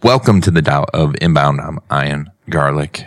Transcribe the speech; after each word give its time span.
Welcome 0.00 0.40
to 0.42 0.52
the 0.52 0.62
Tao 0.62 0.84
of 0.94 1.16
Inbound. 1.20 1.60
I'm 1.60 1.80
Ian 1.92 2.30
Garlic. 2.48 3.04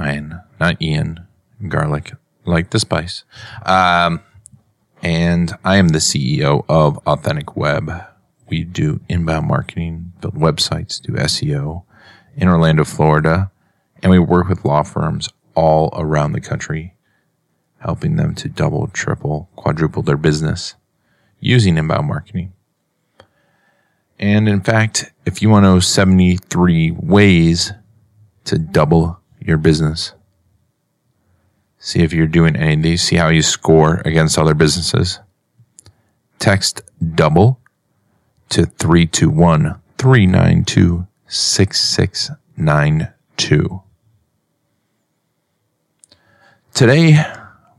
Ian, 0.00 0.40
not 0.60 0.80
Ian. 0.80 1.26
Garlic, 1.66 2.12
like 2.44 2.70
the 2.70 2.78
spice. 2.78 3.24
Um, 3.66 4.20
and 5.02 5.52
I 5.64 5.78
am 5.78 5.88
the 5.88 5.98
CEO 5.98 6.64
of 6.68 6.96
Authentic 6.98 7.56
Web. 7.56 7.90
We 8.48 8.62
do 8.62 9.00
inbound 9.08 9.48
marketing, 9.48 10.12
build 10.20 10.34
websites, 10.34 11.02
do 11.02 11.14
SEO 11.14 11.82
in 12.36 12.46
Orlando, 12.46 12.84
Florida, 12.84 13.50
and 14.00 14.12
we 14.12 14.20
work 14.20 14.48
with 14.48 14.64
law 14.64 14.84
firms 14.84 15.30
all 15.56 15.90
around 15.94 16.32
the 16.32 16.40
country, 16.40 16.94
helping 17.78 18.14
them 18.14 18.36
to 18.36 18.48
double, 18.48 18.86
triple, 18.86 19.50
quadruple 19.56 20.04
their 20.04 20.16
business 20.16 20.76
using 21.40 21.76
inbound 21.76 22.06
marketing. 22.06 22.52
And 24.18 24.48
in 24.48 24.62
fact, 24.62 25.12
if 25.24 25.40
you 25.42 25.48
want 25.48 25.64
to 25.64 25.74
know 25.74 25.80
73 25.80 26.90
ways 26.90 27.72
to 28.44 28.58
double 28.58 29.20
your 29.40 29.56
business, 29.58 30.12
see 31.78 32.00
if 32.00 32.12
you're 32.12 32.26
doing 32.26 32.56
any 32.56 32.74
of 32.74 32.82
these, 32.82 33.02
see 33.02 33.16
how 33.16 33.28
you 33.28 33.42
score 33.42 34.02
against 34.04 34.38
other 34.38 34.54
businesses. 34.54 35.20
Text 36.38 36.82
double 37.14 37.60
to 38.48 38.66
321 38.66 39.80
392 39.98 41.06
6692. 41.28 43.82
Today, 46.74 47.24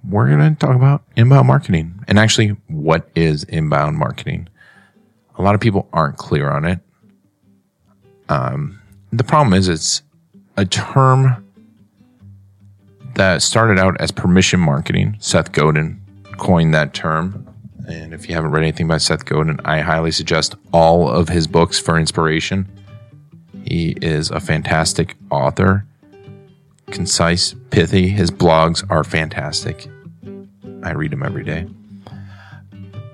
we're 0.08 0.30
going 0.30 0.56
to 0.56 0.60
talk 0.60 0.76
about 0.76 1.04
inbound 1.16 1.48
marketing 1.48 2.04
and 2.08 2.20
actually 2.20 2.50
what 2.68 3.10
is 3.16 3.44
inbound 3.46 3.98
marketing 3.98 4.48
a 5.40 5.42
lot 5.42 5.56
of 5.56 5.62
people 5.62 5.88
aren't 5.94 6.18
clear 6.18 6.52
on 6.52 6.66
it. 6.66 6.80
Um, 8.28 8.80
the 9.12 9.24
problem 9.24 9.54
is 9.54 9.70
it's 9.70 10.04
a 10.58 10.66
term 10.66 11.46
that 13.16 13.42
started 13.42 13.80
out 13.80 14.00
as 14.00 14.12
permission 14.12 14.60
marketing. 14.60 15.16
Seth 15.20 15.52
Godin 15.54 16.00
coined 16.38 16.74
that 16.74 16.94
term. 16.94 17.48
And 17.88 18.14
if 18.14 18.30
you 18.30 18.36
haven't 18.36 18.52
read 18.52 18.62
anything 18.62 18.88
by 18.88 18.98
Seth 18.98 19.26
Godin, 19.26 19.60
I 19.66 19.80
highly 19.80 20.12
suggest 20.12 20.56
all 20.74 21.10
of 21.10 21.30
his 21.30 21.48
books 21.48 21.80
for 21.80 21.98
inspiration. 21.98 22.68
He 23.66 23.96
is 24.02 24.30
a 24.30 24.40
fantastic 24.40 25.16
author, 25.32 25.86
concise, 26.92 27.56
pithy. 27.72 28.10
His 28.10 28.30
blogs 28.30 28.86
are 28.92 29.04
fantastic. 29.04 29.88
I 30.84 30.92
read 30.92 31.12
them 31.12 31.24
every 31.24 31.44
day. 31.44 31.68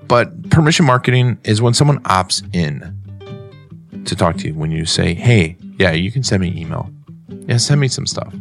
But 0.08 0.50
permission 0.50 0.86
marketing 0.86 1.38
is 1.44 1.60
when 1.60 1.74
someone 1.74 2.00
opts 2.04 2.42
in 2.54 2.92
to 4.04 4.14
talk 4.16 4.36
to 4.38 4.48
you. 4.48 4.54
When 4.54 4.70
you 4.70 4.84
say, 4.86 5.14
hey, 5.14 5.56
yeah, 5.78 5.92
you 5.92 6.12
can 6.12 6.22
send 6.22 6.42
me 6.42 6.54
email. 6.56 6.90
Yeah, 7.28 7.56
send 7.56 7.80
me 7.80 7.88
some 7.88 8.06
stuff. 8.06 8.32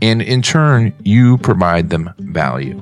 And 0.00 0.20
in 0.20 0.42
turn, 0.42 0.92
you 1.04 1.38
provide 1.38 1.90
them 1.90 2.12
value 2.18 2.80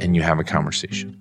and 0.00 0.16
you 0.16 0.22
have 0.22 0.38
a 0.38 0.44
conversation. 0.44 1.20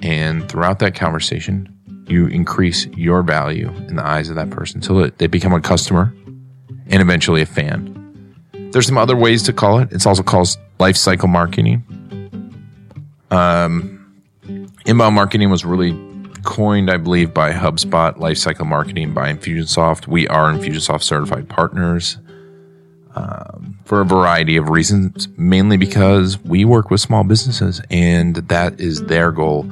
And 0.00 0.48
throughout 0.48 0.78
that 0.80 0.94
conversation, 0.94 1.68
you 2.08 2.26
increase 2.26 2.86
your 2.88 3.22
value 3.22 3.68
in 3.88 3.96
the 3.96 4.06
eyes 4.06 4.28
of 4.28 4.36
that 4.36 4.50
person 4.50 4.78
until 4.78 5.10
they 5.18 5.26
become 5.26 5.52
a 5.52 5.60
customer 5.60 6.14
and 6.88 7.00
eventually 7.00 7.42
a 7.42 7.46
fan. 7.46 7.98
There's 8.72 8.86
some 8.86 8.98
other 8.98 9.16
ways 9.16 9.42
to 9.44 9.52
call 9.52 9.78
it. 9.78 9.92
It's 9.92 10.06
also 10.06 10.22
called 10.22 10.56
life 10.78 10.96
cycle 10.96 11.28
marketing. 11.28 11.84
Um, 13.32 14.22
inbound 14.84 15.14
marketing 15.14 15.48
was 15.48 15.64
really 15.64 15.98
coined, 16.42 16.90
I 16.90 16.98
believe, 16.98 17.32
by 17.32 17.50
HubSpot, 17.52 18.14
Lifecycle 18.18 18.66
Marketing 18.66 19.14
by 19.14 19.32
Infusionsoft. 19.32 20.06
We 20.06 20.28
are 20.28 20.52
Infusionsoft 20.52 21.02
certified 21.02 21.48
partners 21.48 22.18
um, 23.14 23.78
for 23.86 24.02
a 24.02 24.04
variety 24.04 24.56
of 24.56 24.68
reasons, 24.68 25.28
mainly 25.38 25.78
because 25.78 26.38
we 26.40 26.66
work 26.66 26.90
with 26.90 27.00
small 27.00 27.24
businesses 27.24 27.80
and 27.90 28.36
that 28.36 28.78
is 28.78 29.02
their 29.04 29.32
goal, 29.32 29.70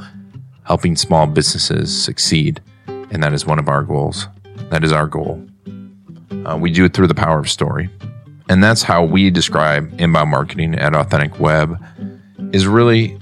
helping 0.65 0.97
small 0.97 1.27
businesses 1.27 1.97
succeed. 2.03 2.63
And 2.87 3.23
that 3.23 3.35
is 3.35 3.45
one 3.45 3.59
of 3.59 3.69
our 3.69 3.83
goals. 3.83 4.27
That 4.71 4.85
is 4.85 4.93
our 4.93 5.07
goal. 5.07 5.45
Uh, 6.47 6.57
we 6.59 6.71
do 6.71 6.87
it 6.87 6.95
through 6.95 7.09
the 7.09 7.15
power 7.15 7.39
of 7.39 7.51
story. 7.51 7.91
And 8.49 8.65
that's 8.65 8.83
how 8.83 9.05
we 9.05 9.29
describe 9.29 9.93
inbound 10.01 10.31
marketing 10.31 10.77
at 10.77 10.95
Authentic 10.95 11.39
Web 11.39 11.79
is 12.53 12.67
really 12.67 13.19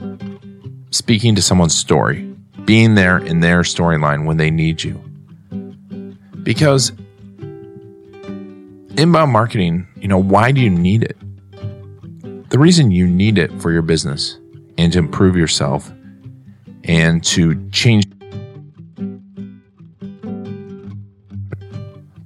speaking 0.91 1.35
to 1.35 1.43
someone's 1.43 1.77
story, 1.77 2.23
being 2.65 2.95
there 2.95 3.19
in 3.19 3.41
their 3.41 3.63
storyline 3.63 4.25
when 4.25 4.37
they 4.37 4.51
need 4.51 4.83
you. 4.83 4.95
Because 6.43 6.93
inbound 8.97 9.33
marketing, 9.33 9.87
you 9.97 10.09
know, 10.09 10.19
why 10.19 10.53
do 10.53 10.61
you 10.61 10.71
need 10.71 11.03
it? 11.03 11.17
The 12.51 12.59
reason 12.59 12.91
you 12.91 13.07
need 13.07 13.39
it 13.39 13.53
for 13.61 13.71
your 13.71 13.83
business 13.83 14.39
and 14.79 14.93
to 14.93 14.99
improve 14.99 15.37
yourself 15.37 15.93
and 16.85 17.23
to 17.25 17.69
change. 17.71 18.05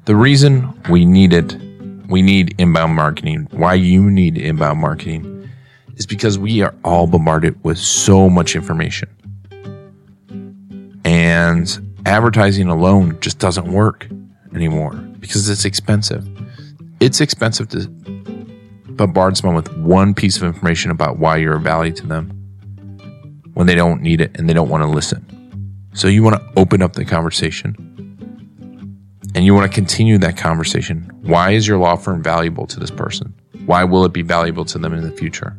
The 0.04 0.16
reason 0.16 0.72
we 0.88 1.04
need 1.04 1.32
it, 1.32 1.56
we 2.08 2.22
need 2.22 2.54
inbound 2.58 2.94
marketing, 2.94 3.48
why 3.50 3.74
you 3.74 4.10
need 4.10 4.38
inbound 4.38 4.80
marketing 4.80 5.31
is 5.96 6.06
because 6.06 6.38
we 6.38 6.62
are 6.62 6.74
all 6.84 7.06
bombarded 7.06 7.62
with 7.64 7.78
so 7.78 8.28
much 8.28 8.56
information. 8.56 9.08
And 11.04 11.94
advertising 12.06 12.68
alone 12.68 13.18
just 13.20 13.38
doesn't 13.38 13.70
work 13.70 14.08
anymore 14.54 14.94
because 15.20 15.48
it's 15.48 15.64
expensive. 15.64 16.26
It's 17.00 17.20
expensive 17.20 17.68
to 17.70 17.88
bombard 18.92 19.36
someone 19.36 19.56
with 19.56 19.76
one 19.78 20.14
piece 20.14 20.36
of 20.36 20.44
information 20.44 20.90
about 20.90 21.18
why 21.18 21.36
you're 21.36 21.56
of 21.56 21.62
value 21.62 21.92
to 21.92 22.06
them 22.06 22.30
when 23.54 23.66
they 23.66 23.74
don't 23.74 24.00
need 24.00 24.20
it 24.20 24.30
and 24.36 24.48
they 24.48 24.54
don't 24.54 24.68
want 24.68 24.82
to 24.82 24.88
listen. 24.88 25.26
So 25.94 26.08
you 26.08 26.22
want 26.22 26.36
to 26.36 26.60
open 26.60 26.82
up 26.82 26.94
the 26.94 27.04
conversation 27.04 27.76
and 29.34 29.44
you 29.44 29.54
want 29.54 29.70
to 29.70 29.74
continue 29.74 30.18
that 30.18 30.36
conversation. 30.36 31.10
Why 31.22 31.50
is 31.50 31.66
your 31.66 31.78
law 31.78 31.96
firm 31.96 32.22
valuable 32.22 32.66
to 32.66 32.80
this 32.80 32.90
person? 32.90 33.34
Why 33.66 33.84
will 33.84 34.04
it 34.04 34.12
be 34.12 34.22
valuable 34.22 34.64
to 34.66 34.78
them 34.78 34.94
in 34.94 35.02
the 35.02 35.12
future? 35.12 35.56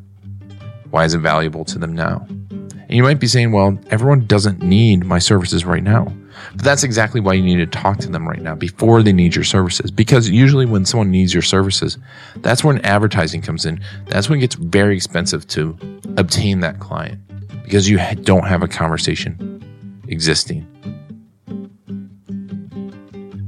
Why 0.94 1.06
is 1.06 1.16
it 1.16 1.22
valuable 1.22 1.66
to 1.66 1.80
them 1.80 1.96
now? 1.96 2.24
And 2.30 2.92
you 2.92 3.02
might 3.02 3.20
be 3.20 3.26
saying, 3.26 3.52
well, 3.52 3.76
everyone 3.90 4.28
doesn't 4.28 4.62
need 4.62 5.04
my 5.04 5.18
services 5.18 5.66
right 5.66 5.82
now. 5.82 6.06
But 6.52 6.64
that's 6.64 6.84
exactly 6.84 7.20
why 7.20 7.34
you 7.34 7.42
need 7.42 7.58
to 7.58 7.66
talk 7.66 7.98
to 8.02 8.10
them 8.10 8.30
right 8.30 8.44
now 8.44 8.54
before 8.54 9.02
they 9.02 9.12
need 9.12 9.34
your 9.34 9.44
services. 9.44 9.90
Because 9.90 10.30
usually 10.30 10.68
when 10.68 10.86
someone 10.86 11.10
needs 11.10 11.34
your 11.34 11.42
services, 11.42 11.98
that's 12.42 12.64
when 12.64 12.78
advertising 12.86 13.42
comes 13.42 13.66
in. 13.66 13.82
That's 14.06 14.30
when 14.30 14.38
it 14.38 14.42
gets 14.42 14.54
very 14.54 14.96
expensive 14.96 15.48
to 15.48 15.76
obtain 16.18 16.60
that 16.60 16.80
client 16.80 17.20
because 17.64 17.90
you 17.90 18.00
don't 18.22 18.46
have 18.46 18.62
a 18.62 18.68
conversation 18.68 19.64
existing. 20.10 20.68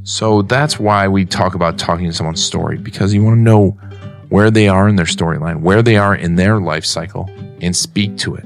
So 0.02 0.42
that's 0.42 0.80
why 0.80 1.08
we 1.08 1.25
talk 1.25 1.54
about 1.54 1.78
talking 1.78 2.08
to 2.08 2.14
someone's 2.14 2.44
story 2.44 2.80
because 2.80 3.14
you 3.14 3.24
want 3.24 3.38
to 3.38 3.42
know 3.42 3.78
where 4.30 4.52
they 4.52 4.68
are 4.68 4.88
in 4.88 4.96
their 4.96 5.06
storyline, 5.06 5.62
where 5.62 5.81
they 5.81 5.98
are 5.98 6.16
in 6.16 6.36
their 6.36 6.60
life 6.60 6.86
cycle, 6.86 7.30
and 7.66 7.76
speak 7.76 8.18
to 8.20 8.36
it. 8.36 8.46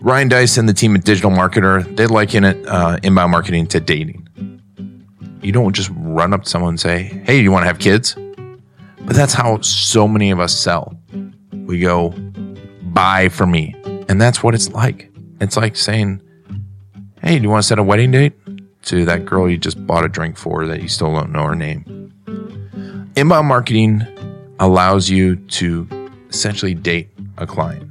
Ryan 0.00 0.28
Deiss 0.28 0.58
and 0.58 0.68
the 0.68 0.74
team 0.74 0.94
at 0.94 1.04
Digital 1.04 1.30
Marketer, 1.30 1.84
they 1.96 2.06
liken 2.06 2.44
it 2.44 2.66
uh, 2.66 2.98
inbound 3.02 3.32
marketing 3.32 3.66
to 3.68 3.80
dating. 3.80 4.28
You 5.40 5.52
don't 5.52 5.72
just 5.74 5.90
run 5.94 6.34
up 6.34 6.44
to 6.44 6.50
someone 6.50 6.70
and 6.70 6.80
say, 6.80 7.04
Hey, 7.24 7.40
you 7.40 7.50
want 7.50 7.62
to 7.62 7.66
have 7.66 7.78
kids? 7.78 8.14
But 9.00 9.16
that's 9.16 9.32
how 9.32 9.60
so 9.62 10.06
many 10.06 10.30
of 10.30 10.40
us 10.40 10.54
sell. 10.54 10.94
We 11.52 11.80
go, 11.80 12.10
Buy 12.82 13.30
for 13.30 13.46
me. 13.46 13.74
And 14.08 14.20
that's 14.20 14.42
what 14.42 14.54
it's 14.54 14.70
like. 14.70 15.10
It's 15.40 15.56
like 15.56 15.74
saying, 15.74 16.20
Hey, 17.22 17.38
do 17.38 17.42
you 17.42 17.48
want 17.48 17.62
to 17.62 17.66
set 17.66 17.78
a 17.78 17.82
wedding 17.82 18.10
date? 18.10 18.34
To 18.84 19.06
that 19.06 19.24
girl 19.24 19.48
you 19.48 19.56
just 19.56 19.86
bought 19.86 20.04
a 20.04 20.08
drink 20.08 20.36
for 20.36 20.66
that 20.66 20.82
you 20.82 20.88
still 20.88 21.14
don't 21.14 21.32
know 21.32 21.44
her 21.46 21.54
name. 21.54 22.12
Inbound 23.16 23.48
marketing 23.48 24.02
allows 24.60 25.08
you 25.08 25.36
to 25.36 25.88
essentially 26.28 26.74
date 26.74 27.08
a 27.36 27.46
client. 27.46 27.90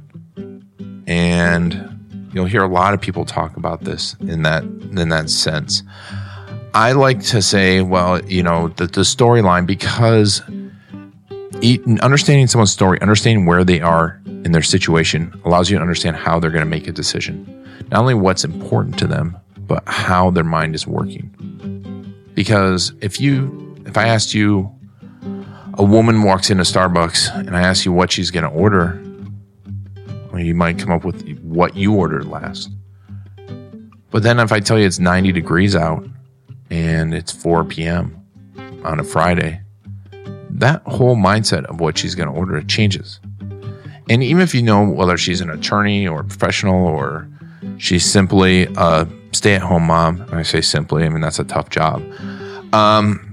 And 1.06 1.94
You'll 2.34 2.46
hear 2.46 2.64
a 2.64 2.68
lot 2.68 2.94
of 2.94 3.00
people 3.00 3.24
talk 3.24 3.56
about 3.56 3.84
this 3.84 4.16
in 4.18 4.42
that 4.42 4.64
in 4.64 5.08
that 5.10 5.30
sense. 5.30 5.84
I 6.74 6.90
like 6.90 7.22
to 7.26 7.40
say, 7.40 7.80
well, 7.80 8.22
you 8.24 8.42
know, 8.42 8.68
the, 8.70 8.88
the 8.88 9.02
storyline 9.02 9.64
because 9.64 10.42
understanding 12.02 12.48
someone's 12.48 12.72
story, 12.72 13.00
understanding 13.00 13.46
where 13.46 13.62
they 13.62 13.80
are 13.80 14.20
in 14.26 14.50
their 14.50 14.62
situation, 14.62 15.40
allows 15.44 15.70
you 15.70 15.76
to 15.76 15.80
understand 15.80 16.16
how 16.16 16.40
they're 16.40 16.50
going 16.50 16.64
to 16.64 16.68
make 16.68 16.88
a 16.88 16.92
decision. 16.92 17.46
Not 17.92 18.00
only 18.00 18.14
what's 18.14 18.42
important 18.42 18.98
to 18.98 19.06
them, 19.06 19.36
but 19.56 19.84
how 19.86 20.30
their 20.30 20.42
mind 20.42 20.74
is 20.74 20.88
working. 20.88 21.30
Because 22.34 22.92
if 23.00 23.20
you, 23.20 23.76
if 23.86 23.96
I 23.96 24.08
asked 24.08 24.34
you, 24.34 24.74
a 25.74 25.84
woman 25.84 26.24
walks 26.24 26.50
into 26.50 26.64
Starbucks 26.64 27.32
and 27.46 27.56
I 27.56 27.60
ask 27.60 27.84
you 27.84 27.92
what 27.92 28.10
she's 28.10 28.32
going 28.32 28.44
to 28.44 28.50
order, 28.50 29.00
you 30.40 30.54
might 30.54 30.78
come 30.78 30.90
up 30.90 31.04
with 31.04 31.38
what 31.40 31.76
you 31.76 31.94
ordered 31.94 32.26
last. 32.26 32.70
But 34.10 34.22
then 34.22 34.38
if 34.38 34.52
I 34.52 34.60
tell 34.60 34.78
you 34.78 34.86
it's 34.86 34.98
90 34.98 35.32
degrees 35.32 35.74
out 35.74 36.06
and 36.70 37.12
it's 37.12 37.32
4 37.32 37.64
p.m. 37.64 38.24
on 38.84 39.00
a 39.00 39.04
Friday, 39.04 39.60
that 40.50 40.82
whole 40.82 41.16
mindset 41.16 41.64
of 41.64 41.80
what 41.80 41.98
she's 41.98 42.14
going 42.14 42.28
to 42.28 42.34
order 42.34 42.60
changes. 42.62 43.20
And 44.08 44.22
even 44.22 44.42
if 44.42 44.54
you 44.54 44.62
know 44.62 44.88
whether 44.88 45.16
she's 45.16 45.40
an 45.40 45.50
attorney 45.50 46.06
or 46.06 46.22
professional 46.22 46.86
or 46.86 47.28
she's 47.78 48.04
simply 48.04 48.66
a 48.76 49.08
stay 49.32 49.54
at 49.54 49.62
home 49.62 49.84
mom, 49.84 50.24
I 50.30 50.42
say 50.42 50.60
simply, 50.60 51.04
I 51.04 51.08
mean, 51.08 51.20
that's 51.20 51.38
a 51.38 51.44
tough 51.44 51.70
job. 51.70 52.02
Um, 52.72 53.23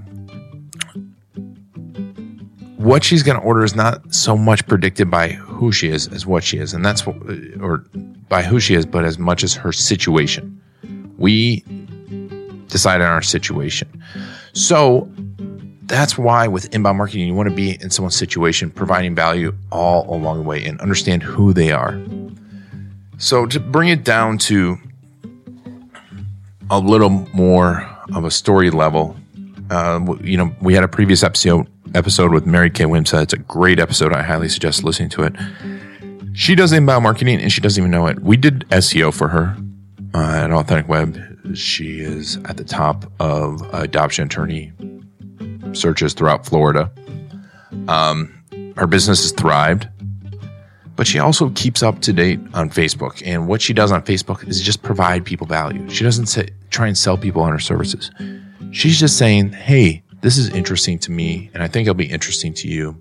what 2.82 3.04
she's 3.04 3.22
going 3.22 3.38
to 3.38 3.44
order 3.44 3.62
is 3.62 3.76
not 3.76 4.12
so 4.12 4.36
much 4.36 4.66
predicted 4.66 5.10
by 5.10 5.28
who 5.28 5.70
she 5.70 5.88
is 5.88 6.08
as 6.08 6.26
what 6.26 6.42
she 6.42 6.58
is. 6.58 6.74
And 6.74 6.84
that's 6.84 7.06
what, 7.06 7.16
or 7.60 7.78
by 8.28 8.42
who 8.42 8.58
she 8.58 8.74
is, 8.74 8.84
but 8.84 9.04
as 9.04 9.18
much 9.18 9.44
as 9.44 9.54
her 9.54 9.72
situation. 9.72 10.60
We 11.16 11.64
decide 12.66 13.00
on 13.00 13.06
our 13.06 13.22
situation. 13.22 14.02
So 14.52 15.08
that's 15.82 16.18
why 16.18 16.48
with 16.48 16.74
inbound 16.74 16.98
marketing, 16.98 17.28
you 17.28 17.34
want 17.34 17.48
to 17.48 17.54
be 17.54 17.80
in 17.80 17.90
someone's 17.90 18.16
situation, 18.16 18.70
providing 18.70 19.14
value 19.14 19.54
all 19.70 20.12
along 20.14 20.38
the 20.38 20.44
way 20.44 20.64
and 20.64 20.80
understand 20.80 21.22
who 21.22 21.52
they 21.52 21.70
are. 21.70 22.00
So 23.18 23.46
to 23.46 23.60
bring 23.60 23.90
it 23.90 24.02
down 24.02 24.38
to 24.38 24.78
a 26.70 26.78
little 26.78 27.10
more 27.10 27.88
of 28.14 28.24
a 28.24 28.30
story 28.30 28.70
level, 28.70 29.16
uh, 29.70 30.00
you 30.22 30.36
know, 30.36 30.52
we 30.60 30.74
had 30.74 30.82
a 30.82 30.88
previous 30.88 31.22
episode 31.22 31.68
episode 31.94 32.32
with 32.32 32.46
Mary 32.46 32.70
Kay 32.70 32.84
Wimsa. 32.84 33.22
It's 33.22 33.32
a 33.32 33.38
great 33.38 33.78
episode. 33.78 34.12
I 34.12 34.22
highly 34.22 34.48
suggest 34.48 34.84
listening 34.84 35.08
to 35.10 35.22
it. 35.24 35.34
She 36.34 36.54
does 36.54 36.72
inbound 36.72 37.02
marketing 37.02 37.40
and 37.40 37.52
she 37.52 37.60
doesn't 37.60 37.80
even 37.80 37.90
know 37.90 38.06
it. 38.06 38.20
We 38.20 38.36
did 38.36 38.60
SEO 38.70 39.12
for 39.12 39.28
her 39.28 39.56
uh, 40.14 40.44
at 40.44 40.50
Authentic 40.50 40.88
Web. 40.88 41.18
She 41.54 42.00
is 42.00 42.36
at 42.44 42.56
the 42.56 42.64
top 42.64 43.10
of 43.20 43.62
adoption 43.74 44.26
attorney 44.26 44.72
searches 45.72 46.14
throughout 46.14 46.46
Florida. 46.46 46.90
Um, 47.88 48.42
her 48.76 48.86
business 48.86 49.22
has 49.22 49.32
thrived, 49.32 49.88
but 50.96 51.06
she 51.06 51.18
also 51.18 51.50
keeps 51.50 51.82
up 51.82 52.00
to 52.02 52.12
date 52.12 52.40
on 52.54 52.70
Facebook. 52.70 53.22
And 53.24 53.46
what 53.46 53.60
she 53.60 53.72
does 53.72 53.92
on 53.92 54.02
Facebook 54.02 54.46
is 54.48 54.62
just 54.62 54.82
provide 54.82 55.24
people 55.24 55.46
value. 55.46 55.88
She 55.90 56.04
doesn't 56.04 56.26
say, 56.26 56.48
try 56.70 56.86
and 56.86 56.96
sell 56.96 57.18
people 57.18 57.42
on 57.42 57.52
her 57.52 57.58
services. 57.58 58.10
She's 58.70 58.98
just 58.98 59.18
saying, 59.18 59.52
hey, 59.52 60.01
this 60.22 60.38
is 60.38 60.48
interesting 60.50 60.98
to 61.00 61.10
me, 61.10 61.50
and 61.52 61.62
I 61.62 61.68
think 61.68 61.86
it'll 61.86 61.94
be 61.94 62.10
interesting 62.10 62.54
to 62.54 62.68
you 62.68 62.96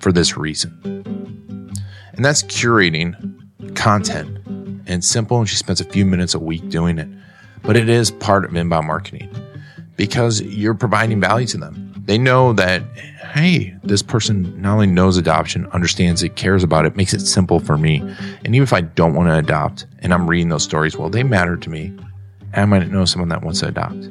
for 0.00 0.10
this 0.10 0.36
reason. 0.36 0.80
And 2.12 2.24
that's 2.24 2.42
curating 2.42 3.14
content. 3.76 4.36
And 4.86 5.04
simple, 5.04 5.38
and 5.38 5.48
she 5.48 5.54
spends 5.54 5.82
a 5.82 5.84
few 5.84 6.06
minutes 6.06 6.34
a 6.34 6.38
week 6.38 6.68
doing 6.70 6.98
it. 6.98 7.08
But 7.62 7.76
it 7.76 7.90
is 7.90 8.10
part 8.10 8.46
of 8.46 8.56
inbound 8.56 8.86
marketing 8.86 9.30
because 9.96 10.40
you're 10.40 10.74
providing 10.74 11.20
value 11.20 11.46
to 11.48 11.58
them. 11.58 11.92
They 12.06 12.16
know 12.16 12.54
that, 12.54 12.82
hey, 13.34 13.76
this 13.84 14.02
person 14.02 14.58
not 14.62 14.72
only 14.72 14.86
knows 14.86 15.18
adoption, 15.18 15.66
understands 15.72 16.22
it, 16.22 16.36
cares 16.36 16.64
about 16.64 16.86
it, 16.86 16.96
makes 16.96 17.12
it 17.12 17.20
simple 17.20 17.60
for 17.60 17.76
me. 17.76 17.98
And 18.46 18.54
even 18.54 18.62
if 18.62 18.72
I 18.72 18.80
don't 18.80 19.12
want 19.12 19.28
to 19.28 19.36
adopt 19.36 19.84
and 19.98 20.14
I'm 20.14 20.26
reading 20.26 20.48
those 20.48 20.62
stories, 20.62 20.96
well, 20.96 21.10
they 21.10 21.22
matter 21.22 21.58
to 21.58 21.68
me. 21.68 21.94
I 22.54 22.64
might 22.64 22.88
know 22.90 23.04
someone 23.04 23.28
that 23.28 23.42
wants 23.42 23.60
to 23.60 23.68
adopt. 23.68 24.08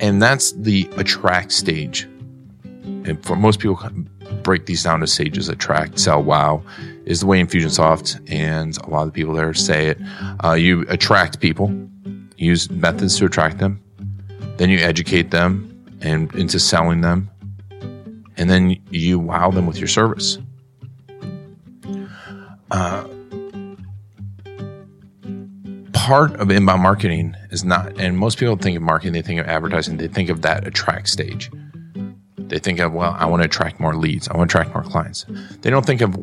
And 0.00 0.22
that's 0.22 0.52
the 0.52 0.88
attract 0.96 1.52
stage. 1.52 2.04
And 2.74 3.22
for 3.24 3.36
most 3.36 3.58
people, 3.60 3.80
break 4.42 4.66
these 4.66 4.82
down 4.82 5.00
to 5.00 5.06
stages 5.06 5.48
attract, 5.48 5.98
sell, 5.98 6.22
wow 6.22 6.62
is 7.08 7.20
the 7.20 7.26
way 7.26 7.42
Infusionsoft 7.42 8.20
and 8.30 8.76
a 8.78 8.88
lot 8.90 9.02
of 9.02 9.08
the 9.08 9.12
people 9.12 9.32
there 9.32 9.52
say 9.54 9.88
it. 9.88 9.98
Uh, 10.44 10.52
you 10.52 10.84
attract 10.88 11.40
people, 11.40 11.72
use 12.36 12.70
methods 12.70 13.16
to 13.16 13.24
attract 13.24 13.58
them, 13.58 13.82
then 14.58 14.68
you 14.68 14.78
educate 14.78 15.30
them 15.30 15.74
and 16.02 16.32
into 16.34 16.58
selling 16.58 17.00
them, 17.00 17.30
and 18.36 18.50
then 18.50 18.76
you 18.90 19.18
wow 19.18 19.50
them 19.50 19.66
with 19.66 19.78
your 19.78 19.88
service. 19.88 20.38
Uh, 22.70 23.04
part 26.08 26.34
of 26.40 26.50
inbound 26.50 26.82
marketing 26.82 27.36
is 27.50 27.64
not, 27.64 28.00
and 28.00 28.16
most 28.16 28.38
people 28.38 28.56
think 28.56 28.74
of 28.78 28.82
marketing, 28.82 29.12
they 29.12 29.20
think 29.20 29.38
of 29.38 29.46
advertising, 29.46 29.98
they 29.98 30.08
think 30.08 30.30
of 30.30 30.40
that 30.40 30.66
attract 30.66 31.06
stage. 31.06 31.50
They 32.38 32.58
think 32.58 32.78
of, 32.78 32.94
well, 32.94 33.14
I 33.18 33.26
want 33.26 33.42
to 33.42 33.44
attract 33.44 33.78
more 33.78 33.94
leads, 33.94 34.26
I 34.26 34.34
want 34.34 34.50
to 34.50 34.58
attract 34.58 34.74
more 34.74 34.90
clients. 34.90 35.26
They 35.60 35.68
don't 35.68 35.84
think 35.84 36.00
of 36.00 36.18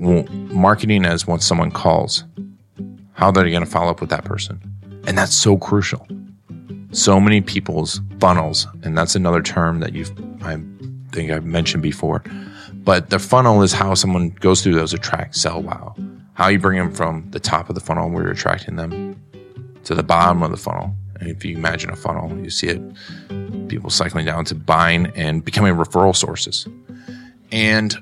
marketing 0.51 1.05
as 1.05 1.27
once 1.27 1.45
someone 1.45 1.69
calls, 1.69 2.23
how 3.13 3.29
they're 3.29 3.47
going 3.47 3.63
to 3.63 3.69
follow 3.69 3.91
up 3.91 4.01
with 4.01 4.09
that 4.09 4.25
person. 4.25 4.59
And 5.05 5.15
that's 5.15 5.35
so 5.35 5.55
crucial. 5.55 6.07
So 6.89 7.19
many 7.19 7.41
people's 7.41 8.01
funnels, 8.19 8.65
and 8.81 8.97
that's 8.97 9.13
another 9.13 9.43
term 9.43 9.81
that 9.81 9.93
you've, 9.93 10.09
I 10.41 10.57
think 11.11 11.29
I've 11.29 11.45
mentioned 11.45 11.83
before. 11.83 12.23
But 12.73 13.11
the 13.11 13.19
funnel 13.19 13.61
is 13.61 13.71
how 13.71 13.93
someone 13.93 14.29
goes 14.29 14.63
through 14.63 14.73
those 14.73 14.95
attract, 14.95 15.35
sell, 15.35 15.61
wow. 15.61 15.95
How 16.33 16.47
you 16.47 16.57
bring 16.57 16.79
them 16.79 16.91
from 16.91 17.29
the 17.29 17.39
top 17.39 17.69
of 17.69 17.75
the 17.75 17.81
funnel 17.81 18.09
where 18.09 18.23
you're 18.23 18.31
attracting 18.31 18.77
them 18.77 19.15
to 19.85 19.95
the 19.95 20.03
bottom 20.03 20.43
of 20.43 20.51
the 20.51 20.57
funnel. 20.57 20.93
And 21.19 21.29
if 21.29 21.45
you 21.45 21.55
imagine 21.55 21.89
a 21.89 21.95
funnel, 21.95 22.37
you 22.37 22.49
see 22.49 22.67
it 22.67 22.81
people 23.69 23.89
cycling 23.89 24.25
down 24.25 24.45
to 24.45 24.55
buying 24.55 25.07
and 25.15 25.43
becoming 25.43 25.73
referral 25.75 26.15
sources. 26.15 26.67
And 27.51 27.95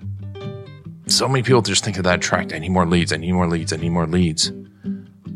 so 1.07 1.27
many 1.27 1.43
people 1.43 1.62
just 1.62 1.84
think 1.84 1.98
of 1.98 2.03
that 2.03 2.22
track. 2.22 2.53
I 2.53 2.60
need 2.60 2.69
more 2.69 2.86
leads. 2.86 3.13
I 3.13 3.17
need 3.17 3.34
more 3.34 3.48
leads. 3.48 3.72
I 3.72 3.77
need 3.77 3.89
more 3.89 4.07
leads. 4.07 4.51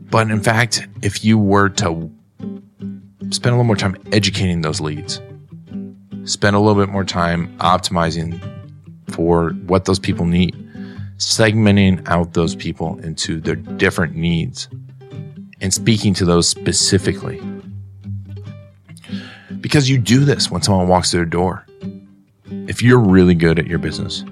But 0.10 0.32
in 0.32 0.42
fact, 0.42 0.88
if 1.02 1.24
you 1.24 1.38
were 1.38 1.70
to 1.70 2.12
spend 3.30 3.54
a 3.54 3.58
little 3.58 3.64
more 3.64 3.76
time 3.76 3.98
educating 4.12 4.62
those 4.62 4.80
leads, 4.80 5.22
spend 6.24 6.56
a 6.56 6.60
little 6.60 6.76
bit 6.76 6.90
more 6.90 7.04
time 7.04 7.56
optimizing 7.58 8.40
for 9.10 9.52
what 9.68 9.86
those 9.86 10.00
people 10.00 10.26
need, 10.26 10.56
segmenting 11.18 12.06
out 12.08 12.34
those 12.34 12.56
people 12.56 12.98
into 13.00 13.40
their 13.40 13.56
different 13.56 14.16
needs, 14.16 14.70
and 15.62 15.74
speaking 15.74 16.14
to 16.16 16.26
those 16.26 16.48
specifically. 16.48 17.42
Because 19.60 19.90
you 19.90 19.98
do 19.98 20.24
this 20.24 20.52
when 20.52 20.62
someone 20.62 20.88
walks 20.88 21.12
through 21.12 21.26
the 21.26 21.32
door. 21.32 21.66
If 22.68 22.82
you're 22.82 23.00
really 23.00 23.36
good 23.36 23.60
at 23.60 23.68
your 23.68 23.80
business 23.80 24.24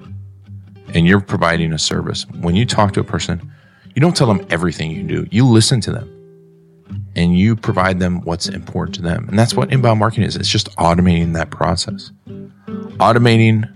and 0.94 1.06
you're 1.06 1.20
providing 1.20 1.72
a 1.72 1.78
service, 1.78 2.26
when 2.40 2.54
you 2.54 2.64
talk 2.64 2.92
to 2.94 3.00
a 3.00 3.04
person, 3.04 3.52
you 3.94 4.00
don't 4.00 4.16
tell 4.16 4.26
them 4.26 4.46
everything 4.50 4.90
you 4.90 5.02
do. 5.02 5.26
You 5.30 5.46
listen 5.46 5.80
to 5.82 5.92
them 5.92 6.12
and 7.16 7.36
you 7.36 7.56
provide 7.56 7.98
them 7.98 8.20
what's 8.22 8.48
important 8.48 8.94
to 8.96 9.02
them. 9.02 9.28
And 9.28 9.38
that's 9.38 9.54
what 9.54 9.72
inbound 9.72 9.98
marketing 9.98 10.24
is. 10.24 10.36
It's 10.36 10.48
just 10.48 10.74
automating 10.76 11.32
that 11.32 11.50
process, 11.50 12.12
automating 12.98 13.68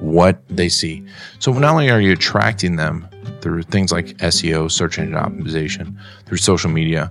what 0.00 0.42
they 0.48 0.68
see. 0.68 1.04
So 1.38 1.52
not 1.52 1.72
only 1.72 1.90
are 1.90 2.00
you 2.00 2.12
attracting 2.12 2.76
them 2.76 3.06
through 3.40 3.62
things 3.62 3.92
like 3.92 4.16
SEO, 4.18 4.70
search 4.70 4.98
engine 4.98 5.14
optimization, 5.14 5.96
through 6.26 6.38
social 6.38 6.70
media, 6.70 7.10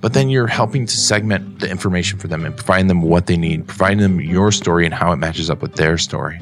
but 0.00 0.14
then 0.14 0.28
you're 0.28 0.46
helping 0.46 0.86
to 0.86 0.96
segment 0.96 1.60
the 1.60 1.70
information 1.70 2.18
for 2.18 2.28
them 2.28 2.44
and 2.44 2.56
providing 2.56 2.86
them 2.86 3.02
what 3.02 3.26
they 3.26 3.36
need, 3.36 3.66
providing 3.66 3.98
them 3.98 4.20
your 4.20 4.52
story 4.52 4.84
and 4.84 4.94
how 4.94 5.12
it 5.12 5.16
matches 5.16 5.50
up 5.50 5.62
with 5.62 5.74
their 5.74 5.98
story. 5.98 6.38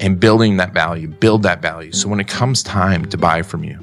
And 0.00 0.18
building 0.18 0.56
that 0.56 0.72
value, 0.72 1.08
build 1.08 1.42
that 1.44 1.62
value. 1.62 1.92
So 1.92 2.08
when 2.08 2.18
it 2.18 2.28
comes 2.28 2.62
time 2.62 3.04
to 3.06 3.16
buy 3.16 3.42
from 3.42 3.64
you, 3.64 3.76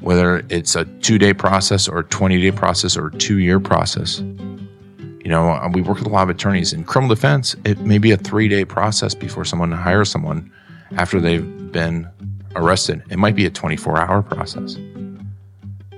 whether 0.00 0.44
it's 0.48 0.74
a 0.74 0.84
two 0.84 1.18
day 1.18 1.32
process 1.32 1.88
or 1.88 2.00
a 2.00 2.04
20 2.04 2.40
day 2.40 2.50
process 2.50 2.96
or 2.96 3.08
a 3.08 3.12
two 3.12 3.38
year 3.38 3.60
process, 3.60 4.18
you 4.18 5.28
know, 5.28 5.70
we 5.72 5.82
work 5.82 5.98
with 5.98 6.06
a 6.06 6.10
lot 6.10 6.22
of 6.22 6.30
attorneys 6.30 6.72
in 6.72 6.84
criminal 6.84 7.14
defense. 7.14 7.54
It 7.64 7.80
may 7.80 7.98
be 7.98 8.10
a 8.10 8.16
three 8.16 8.48
day 8.48 8.64
process 8.64 9.14
before 9.14 9.44
someone 9.44 9.70
hires 9.70 10.10
someone 10.10 10.50
after 10.96 11.20
they've 11.20 11.70
been 11.72 12.08
arrested. 12.56 13.02
It 13.10 13.18
might 13.18 13.34
be 13.34 13.46
a 13.46 13.50
24 13.50 13.98
hour 13.98 14.22
process, 14.22 14.76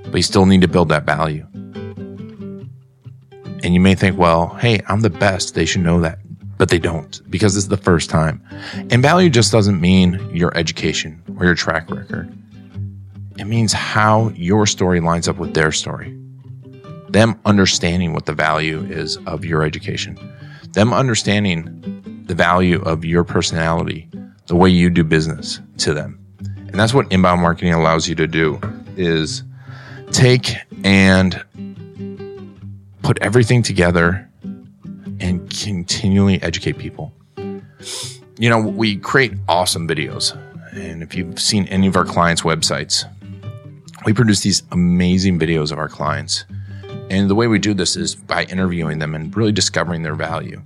but 0.05 0.15
you 0.15 0.23
still 0.23 0.47
need 0.47 0.61
to 0.63 0.69
build 0.69 0.89
that 0.91 1.05
value. 1.05 1.47
And 3.65 3.75
you 3.75 3.81
may 3.81 3.95
think, 3.95 4.19
well, 4.19 4.49
hey, 4.61 4.81
I'm 4.89 5.01
the 5.01 5.11
best. 5.11 5.55
They 5.55 5.65
should 5.65 5.83
know 5.83 6.01
that. 6.01 6.19
But 6.59 6.69
they 6.69 6.79
don't 6.79 7.21
because 7.31 7.55
this 7.55 7.65
is 7.65 7.69
the 7.69 7.77
first 7.77 8.11
time. 8.11 8.43
And 8.91 9.03
value 9.03 9.31
just 9.31 9.51
doesn't 9.51 9.81
mean 9.81 10.31
your 10.33 10.57
education 10.57 11.23
or 11.39 11.45
your 11.45 11.55
track 11.55 11.91
record. 11.91 12.33
It 13.39 13.45
means 13.47 13.73
how 13.73 14.29
your 14.37 14.67
story 14.67 15.01
lines 15.01 15.27
up 15.27 15.39
with 15.39 15.55
their 15.55 15.73
story. 15.73 16.17
Them 17.09 17.39
understanding 17.45 18.13
what 18.13 18.27
the 18.27 18.33
value 18.33 18.85
is 18.85 19.17
of 19.27 19.45
your 19.45 19.65
education. 19.65 20.19
Them 20.73 20.93
understanding 20.93 22.25
the 22.27 22.35
value 22.35 22.81
of 22.83 23.05
your 23.05 23.25
personality, 23.25 24.09
the 24.47 24.57
way 24.57 24.71
you 24.71 24.89
do 24.89 25.03
business 25.05 25.61
to 25.79 25.93
them. 25.93 26.22
And 26.73 26.81
that's 26.81 26.95
what 26.95 27.13
inbound 27.13 27.43
marketing 27.43 27.75
allows 27.75 28.09
you 28.09 28.15
to 28.15 28.27
do 28.27 28.59
is 28.97 29.43
take 30.11 30.55
and 30.85 31.45
put 33.03 33.19
everything 33.21 33.63
together 33.63 34.27
and 35.21 35.51
continually 35.51 36.43
educate 36.43 36.79
people. 36.79 37.13
You 38.39 38.49
know, 38.49 38.59
we 38.59 38.97
create 38.97 39.35
awesome 39.49 39.87
videos. 39.87 40.35
And 40.73 41.03
if 41.03 41.15
you've 41.15 41.39
seen 41.39 41.69
any 41.69 41.87
of 41.87 41.95
our 41.95 42.07
clients' 42.07 42.41
websites, 42.41 43.05
we 44.07 44.15
produce 44.15 44.41
these 44.41 44.63
amazing 44.73 45.39
videos 45.39 45.73
of 45.73 45.79
our 45.79 45.89
clients. 45.89 46.47
And 47.11 47.29
the 47.29 47.35
way 47.35 47.49
we 47.49 47.59
do 47.59 47.75
this 47.75 47.97
is 47.97 48.15
by 48.15 48.45
interviewing 48.45 48.99
them 48.99 49.15
and 49.15 49.37
really 49.37 49.53
discovering 49.53 50.03
their 50.03 50.15
value. 50.15 50.63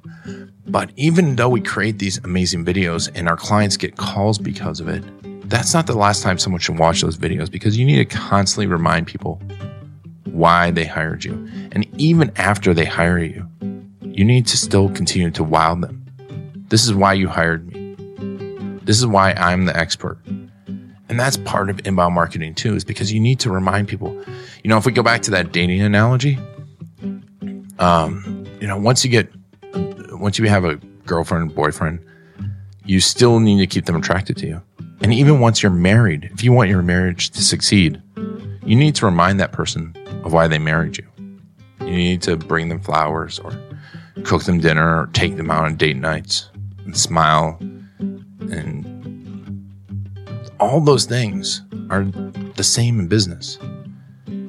But 0.68 0.90
even 0.96 1.34
though 1.34 1.48
we 1.48 1.60
create 1.60 1.98
these 1.98 2.18
amazing 2.18 2.64
videos 2.64 3.10
and 3.14 3.28
our 3.28 3.36
clients 3.36 3.76
get 3.76 3.96
calls 3.96 4.38
because 4.38 4.78
of 4.78 4.88
it, 4.88 5.02
that's 5.48 5.72
not 5.72 5.86
the 5.86 5.96
last 5.96 6.22
time 6.22 6.38
someone 6.38 6.60
should 6.60 6.78
watch 6.78 7.02
those 7.02 7.16
videos 7.16 7.50
because 7.50 7.76
you 7.76 7.84
need 7.84 7.96
to 7.96 8.16
constantly 8.16 8.66
remind 8.66 9.06
people 9.06 9.40
why 10.24 10.70
they 10.70 10.84
hired 10.84 11.24
you. 11.24 11.32
And 11.72 11.86
even 11.98 12.32
after 12.36 12.74
they 12.74 12.84
hire 12.84 13.18
you, 13.18 13.48
you 14.02 14.24
need 14.24 14.46
to 14.48 14.56
still 14.56 14.88
continue 14.90 15.30
to 15.30 15.44
wow 15.44 15.74
them. 15.74 16.04
This 16.68 16.84
is 16.84 16.94
why 16.94 17.14
you 17.14 17.28
hired 17.28 17.66
me. 17.72 17.94
This 18.82 18.98
is 18.98 19.06
why 19.06 19.32
I'm 19.32 19.66
the 19.66 19.76
expert. 19.76 20.18
And 21.08 21.20
that's 21.20 21.36
part 21.38 21.70
of 21.70 21.86
inbound 21.86 22.14
marketing 22.14 22.54
too, 22.54 22.74
is 22.74 22.84
because 22.84 23.12
you 23.12 23.20
need 23.20 23.38
to 23.40 23.50
remind 23.50 23.88
people. 23.88 24.12
You 24.64 24.70
know, 24.70 24.76
if 24.76 24.86
we 24.86 24.92
go 24.92 25.02
back 25.02 25.22
to 25.22 25.30
that 25.32 25.52
dating 25.52 25.80
analogy, 25.80 26.38
um, 27.78 28.46
you 28.60 28.66
know, 28.66 28.76
once 28.76 29.04
you 29.04 29.10
get, 29.10 29.30
once 30.12 30.38
you 30.38 30.48
have 30.48 30.64
a 30.64 30.76
girlfriend, 31.04 31.54
boyfriend, 31.54 32.00
you 32.84 33.00
still 33.00 33.38
need 33.38 33.58
to 33.58 33.66
keep 33.66 33.84
them 33.84 33.96
attracted 33.96 34.36
to 34.38 34.46
you. 34.46 34.62
And 35.00 35.12
even 35.12 35.40
once 35.40 35.62
you're 35.62 35.70
married, 35.70 36.30
if 36.32 36.42
you 36.42 36.52
want 36.52 36.70
your 36.70 36.82
marriage 36.82 37.30
to 37.30 37.42
succeed, 37.42 38.02
you 38.64 38.76
need 38.76 38.94
to 38.96 39.06
remind 39.06 39.38
that 39.40 39.52
person 39.52 39.94
of 40.24 40.32
why 40.32 40.48
they 40.48 40.58
married 40.58 40.98
you. 40.98 41.06
You 41.80 41.92
need 41.92 42.22
to 42.22 42.36
bring 42.36 42.68
them 42.68 42.80
flowers 42.80 43.38
or 43.38 43.52
cook 44.24 44.44
them 44.44 44.58
dinner 44.58 45.02
or 45.02 45.06
take 45.12 45.36
them 45.36 45.50
out 45.50 45.64
on 45.64 45.76
date 45.76 45.96
nights 45.96 46.50
and 46.84 46.96
smile 46.96 47.58
and 48.50 48.96
all 50.58 50.80
those 50.80 51.04
things 51.04 51.62
are 51.90 52.04
the 52.56 52.64
same 52.64 52.98
in 53.00 53.08
business. 53.08 53.58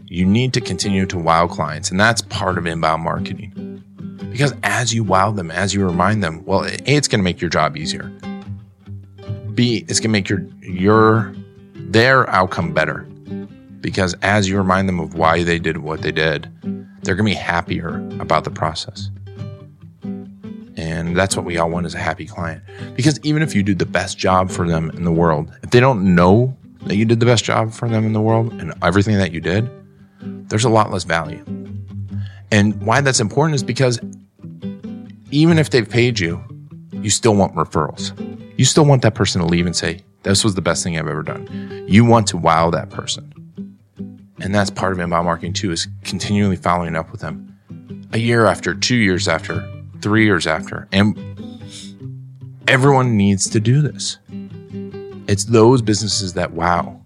You 0.05 0.25
need 0.25 0.53
to 0.53 0.61
continue 0.61 1.05
to 1.07 1.17
wow 1.17 1.47
clients, 1.47 1.91
and 1.91 1.99
that's 1.99 2.21
part 2.21 2.57
of 2.57 2.65
inbound 2.65 3.03
marketing. 3.03 3.83
Because 4.31 4.53
as 4.63 4.93
you 4.93 5.03
wow 5.03 5.31
them, 5.31 5.51
as 5.51 5.73
you 5.73 5.85
remind 5.85 6.23
them, 6.23 6.45
well, 6.45 6.63
A, 6.63 6.77
it's 6.85 7.07
going 7.07 7.19
to 7.19 7.23
make 7.23 7.41
your 7.41 7.49
job 7.49 7.75
easier. 7.75 8.11
It's 9.57 9.99
going 9.99 10.03
to 10.03 10.09
make 10.09 10.29
your 10.29 10.41
your 10.61 11.33
their 11.75 12.29
outcome 12.29 12.73
better. 12.73 13.01
Because 13.81 14.15
as 14.21 14.49
you 14.49 14.57
remind 14.57 14.89
them 14.89 14.99
of 14.99 15.13
why 15.13 15.43
they 15.43 15.59
did 15.59 15.77
what 15.77 16.01
they 16.01 16.11
did, 16.11 16.49
they're 17.03 17.15
going 17.15 17.29
to 17.29 17.31
be 17.31 17.33
happier 17.33 17.97
about 18.19 18.43
the 18.43 18.49
process. 18.49 19.09
And 20.75 21.15
that's 21.15 21.35
what 21.35 21.45
we 21.45 21.57
all 21.57 21.69
want 21.69 21.85
as 21.85 21.95
a 21.95 21.99
happy 21.99 22.25
client. 22.25 22.61
Because 22.95 23.19
even 23.23 23.41
if 23.41 23.55
you 23.55 23.63
do 23.63 23.73
the 23.73 23.85
best 23.85 24.17
job 24.17 24.49
for 24.49 24.67
them 24.67 24.89
in 24.91 25.03
the 25.03 25.11
world, 25.11 25.51
if 25.63 25.71
they 25.71 25.79
don't 25.79 26.15
know 26.15 26.55
that 26.83 26.95
you 26.95 27.05
did 27.05 27.19
the 27.19 27.25
best 27.25 27.43
job 27.43 27.71
for 27.71 27.89
them 27.89 28.05
in 28.05 28.13
the 28.13 28.21
world 28.21 28.53
and 28.53 28.73
everything 28.83 29.17
that 29.17 29.31
you 29.31 29.41
did, 29.41 29.69
there's 30.49 30.65
a 30.65 30.69
lot 30.69 30.91
less 30.91 31.03
value. 31.03 31.43
And 32.51 32.81
why 32.83 33.01
that's 33.01 33.19
important 33.19 33.55
is 33.55 33.63
because 33.63 33.99
even 35.31 35.57
if 35.57 35.69
they've 35.69 35.89
paid 35.89 36.19
you, 36.19 36.43
you 36.91 37.09
still 37.09 37.35
want 37.35 37.55
referrals. 37.55 38.13
You 38.57 38.65
still 38.65 38.85
want 38.85 39.03
that 39.03 39.13
person 39.13 39.39
to 39.41 39.47
leave 39.47 39.65
and 39.65 39.75
say, 39.75 40.01
This 40.23 40.43
was 40.43 40.55
the 40.55 40.61
best 40.61 40.83
thing 40.83 40.97
I've 40.97 41.07
ever 41.07 41.23
done. 41.23 41.85
You 41.87 42.03
want 42.03 42.27
to 42.27 42.37
wow 42.37 42.71
that 42.71 42.89
person. 42.89 43.33
And 44.39 44.53
that's 44.53 44.69
part 44.69 44.93
of 44.93 44.99
inbound 44.99 45.25
marketing 45.25 45.53
too, 45.53 45.71
is 45.71 45.87
continually 46.03 46.55
following 46.55 46.95
up 46.95 47.11
with 47.11 47.21
them 47.21 47.55
a 48.13 48.17
year 48.17 48.45
after, 48.45 48.73
two 48.73 48.95
years 48.95 49.27
after, 49.27 49.67
three 50.01 50.25
years 50.25 50.47
after. 50.47 50.87
And 50.91 51.17
everyone 52.67 53.15
needs 53.15 53.49
to 53.51 53.59
do 53.59 53.81
this. 53.81 54.17
It's 55.27 55.45
those 55.45 55.81
businesses 55.81 56.33
that 56.33 56.51
wow 56.51 57.01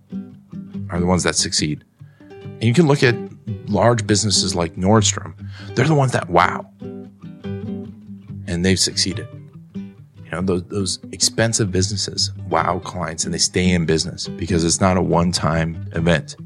are 0.89 1.00
the 1.00 1.05
ones 1.05 1.24
that 1.24 1.36
succeed. 1.36 1.84
And 2.29 2.63
you 2.63 2.74
can 2.74 2.88
look 2.88 3.03
at 3.03 3.15
large 3.67 4.05
businesses 4.05 4.55
like 4.55 4.75
Nordstrom, 4.75 5.34
they're 5.75 5.86
the 5.86 5.96
ones 5.96 6.12
that 6.13 6.29
wow. 6.29 6.65
And 8.48 8.65
they've 8.65 8.79
succeeded. 8.79 9.27
You 10.31 10.38
know, 10.38 10.41
those, 10.43 10.63
those 10.67 11.00
expensive 11.11 11.71
businesses 11.71 12.31
wow 12.47 12.79
clients 12.79 13.25
and 13.25 13.33
they 13.33 13.38
stay 13.38 13.69
in 13.69 13.85
business 13.85 14.29
because 14.29 14.63
it's 14.63 14.79
not 14.79 14.95
a 14.95 15.01
one 15.01 15.33
time 15.33 15.89
event. 15.93 16.38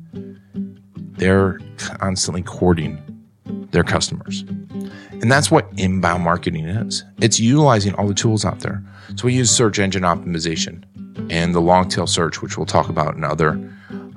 They're 1.18 1.60
constantly 1.78 2.42
courting 2.42 3.00
their 3.72 3.84
customers. 3.84 4.44
And 5.12 5.32
that's 5.32 5.52
what 5.52 5.70
inbound 5.78 6.24
marketing 6.24 6.66
is. 6.66 7.04
It's 7.22 7.40
utilizing 7.40 7.94
all 7.96 8.08
the 8.08 8.14
tools 8.14 8.44
out 8.44 8.60
there. 8.60 8.84
So 9.16 9.26
we 9.26 9.34
use 9.36 9.52
search 9.52 9.80
engine 9.80 10.04
optimization 10.04 10.84
and 11.30 11.54
the 11.54 11.62
long 11.62 11.88
tail 11.88 12.08
search, 12.08 12.42
which 12.42 12.58
we'll 12.58 12.66
talk 12.66 12.90
about 12.90 13.16
in 13.16 13.24
other 13.24 13.60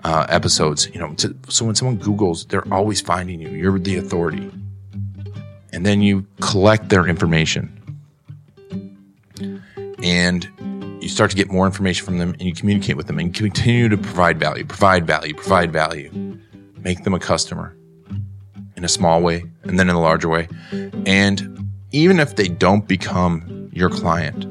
uh, 0.05 0.27
episodes. 0.29 0.89
You 0.93 1.01
know, 1.01 1.15
to, 1.15 1.37
so 1.49 1.67
when 1.67 1.75
someone 1.75 1.99
Googles, 1.99 2.49
they're 2.49 2.67
always 2.73 3.01
finding 3.01 3.41
you. 3.41 3.51
You're 3.51 3.79
the 3.79 3.97
authority, 3.97 4.51
and 5.73 5.87
then 5.87 6.03
you 6.03 6.27
collect 6.41 6.89
their 6.89 7.07
information, 7.07 7.78
and 10.03 10.49
you 11.01 11.09
start 11.09 11.31
to 11.31 11.37
get 11.37 11.51
more 11.51 11.67
information 11.67 12.05
from 12.05 12.19
them, 12.19 12.33
and 12.33 12.43
you 12.43 12.55
communicate 12.55 12.97
with 12.97 13.07
them, 13.07 13.19
and 13.19 13.35
continue 13.35 13.89
to 13.89 13.97
provide 13.97 14.39
value, 14.39 14.65
provide 14.65 15.07
value, 15.07 15.35
provide 15.35 15.73
value, 15.73 16.11
make 16.79 17.05
them 17.05 17.15
a 17.15 17.19
customer 17.19 17.77
in 18.77 18.85
a 18.85 18.89
small 18.89 19.21
way 19.21 19.45
and 19.65 19.79
then 19.79 19.89
in 19.89 19.95
a 19.97 20.01
larger 20.01 20.29
way. 20.29 20.49
And 21.07 21.69
even 21.91 22.21
if 22.21 22.37
they 22.37 22.49
don't 22.49 22.87
become 22.87 23.71
your 23.73 23.91
client, 23.91 24.45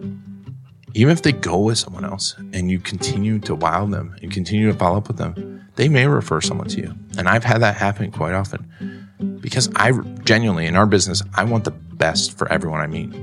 even 0.94 1.12
if 1.12 1.22
they 1.22 1.32
go 1.32 1.60
with 1.60 1.77
someone 1.77 2.04
else 2.04 2.36
and 2.54 2.70
you 2.70 2.80
continue 2.80 3.39
to 3.39 3.56
wow 3.56 3.86
them 3.86 4.16
and 4.22 4.32
continue 4.32 4.72
to 4.72 4.77
follow 4.77 4.98
up 4.98 5.08
with 5.08 5.18
them, 5.18 5.66
they 5.75 5.88
may 5.88 6.08
refer 6.08 6.42
someone 6.42 6.68
to 6.70 6.82
you. 6.82 6.94
And 7.18 7.30
I've 7.30 7.44
had 7.44 7.62
that 7.62 7.75
happen 7.75 8.12
quite 8.12 8.34
often 8.34 9.39
because 9.39 9.70
I 9.75 9.92
genuinely, 10.24 10.66
in 10.66 10.75
our 10.75 10.86
business, 10.86 11.24
I 11.36 11.44
want 11.44 11.63
the 11.63 11.72
best 11.72 12.38
for 12.38 12.51
everyone 12.51 12.82
I 12.82 12.88
meet. 12.88 13.13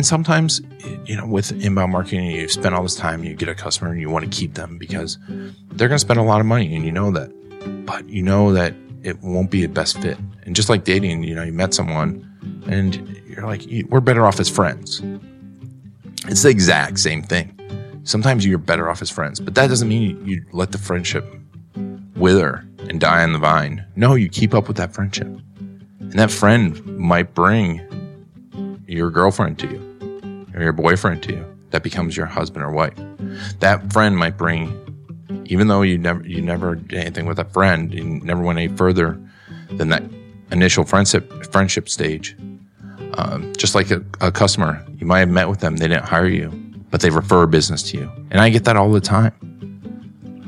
And 0.00 0.06
sometimes, 0.06 0.62
you 1.04 1.14
know, 1.14 1.26
with 1.26 1.52
inbound 1.62 1.92
marketing, 1.92 2.30
you 2.30 2.48
spend 2.48 2.74
all 2.74 2.82
this 2.82 2.94
time, 2.94 3.22
you 3.22 3.34
get 3.34 3.50
a 3.50 3.54
customer 3.54 3.90
and 3.90 4.00
you 4.00 4.08
want 4.08 4.24
to 4.24 4.30
keep 4.30 4.54
them 4.54 4.78
because 4.78 5.18
they're 5.28 5.88
going 5.88 5.96
to 5.96 5.98
spend 5.98 6.18
a 6.18 6.22
lot 6.22 6.40
of 6.40 6.46
money 6.46 6.74
and 6.74 6.86
you 6.86 6.90
know 6.90 7.10
that. 7.10 7.28
But 7.84 8.08
you 8.08 8.22
know 8.22 8.50
that 8.54 8.72
it 9.02 9.20
won't 9.20 9.50
be 9.50 9.62
a 9.62 9.68
best 9.68 10.00
fit. 10.00 10.16
And 10.44 10.56
just 10.56 10.70
like 10.70 10.84
dating, 10.84 11.24
you 11.24 11.34
know, 11.34 11.42
you 11.42 11.52
met 11.52 11.74
someone 11.74 12.26
and 12.66 12.96
you're 13.26 13.44
like, 13.44 13.66
we're 13.90 14.00
better 14.00 14.24
off 14.24 14.40
as 14.40 14.48
friends. 14.48 15.02
It's 16.28 16.44
the 16.44 16.48
exact 16.48 16.98
same 16.98 17.22
thing. 17.22 17.54
Sometimes 18.04 18.46
you're 18.46 18.56
better 18.56 18.88
off 18.88 19.02
as 19.02 19.10
friends, 19.10 19.38
but 19.38 19.54
that 19.54 19.66
doesn't 19.66 19.86
mean 19.86 20.26
you 20.26 20.42
let 20.52 20.72
the 20.72 20.78
friendship 20.78 21.30
wither 22.16 22.66
and 22.88 23.00
die 23.00 23.22
on 23.22 23.34
the 23.34 23.38
vine. 23.38 23.84
No, 23.96 24.14
you 24.14 24.30
keep 24.30 24.54
up 24.54 24.66
with 24.66 24.78
that 24.78 24.94
friendship. 24.94 25.26
And 25.26 26.14
that 26.14 26.30
friend 26.30 26.82
might 26.96 27.34
bring 27.34 27.82
your 28.86 29.10
girlfriend 29.10 29.58
to 29.58 29.68
you 29.68 29.89
or 30.54 30.62
your 30.62 30.72
boyfriend 30.72 31.22
to 31.24 31.32
you 31.32 31.58
that 31.70 31.82
becomes 31.82 32.16
your 32.16 32.26
husband 32.26 32.64
or 32.64 32.70
wife. 32.70 32.98
That 33.60 33.92
friend 33.92 34.16
might 34.16 34.36
bring 34.36 34.76
even 35.46 35.66
though 35.66 35.82
you 35.82 35.98
never 35.98 36.24
you 36.26 36.40
never 36.40 36.76
did 36.76 36.98
anything 36.98 37.26
with 37.26 37.38
a 37.38 37.44
friend, 37.44 37.92
you 37.92 38.04
never 38.04 38.40
went 38.40 38.58
any 38.58 38.74
further 38.76 39.20
than 39.72 39.88
that 39.88 40.02
initial 40.52 40.84
friendship 40.84 41.44
friendship 41.46 41.88
stage. 41.88 42.36
Um, 43.14 43.52
just 43.56 43.74
like 43.74 43.90
a, 43.90 44.04
a 44.20 44.30
customer, 44.30 44.84
you 44.96 45.06
might 45.06 45.18
have 45.18 45.28
met 45.28 45.48
with 45.48 45.58
them, 45.58 45.76
they 45.76 45.88
didn't 45.88 46.04
hire 46.04 46.28
you, 46.28 46.50
but 46.90 47.00
they 47.00 47.10
refer 47.10 47.46
business 47.46 47.82
to 47.90 47.98
you, 47.98 48.10
and 48.30 48.40
I 48.40 48.48
get 48.48 48.64
that 48.64 48.76
all 48.76 48.92
the 48.92 49.00
time. 49.00 49.32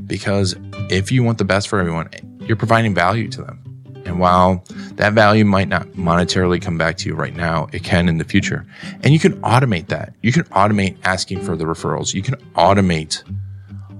Because 0.06 0.54
if 0.90 1.10
you 1.10 1.24
want 1.24 1.38
the 1.38 1.44
best 1.44 1.68
for 1.68 1.80
everyone, 1.80 2.08
you're 2.40 2.56
providing 2.56 2.94
value 2.94 3.28
to 3.28 3.42
them. 3.42 3.71
And 4.12 4.20
while 4.20 4.62
that 4.96 5.14
value 5.14 5.46
might 5.46 5.68
not 5.68 5.88
monetarily 5.92 6.60
come 6.60 6.76
back 6.76 6.98
to 6.98 7.08
you 7.08 7.14
right 7.14 7.34
now, 7.34 7.68
it 7.72 7.82
can 7.82 8.10
in 8.10 8.18
the 8.18 8.24
future. 8.24 8.66
And 9.02 9.14
you 9.14 9.18
can 9.18 9.40
automate 9.40 9.88
that. 9.88 10.12
You 10.20 10.32
can 10.32 10.44
automate 10.44 10.98
asking 11.02 11.40
for 11.40 11.56
the 11.56 11.64
referrals. 11.64 12.12
You 12.12 12.20
can 12.20 12.34
automate 12.52 13.22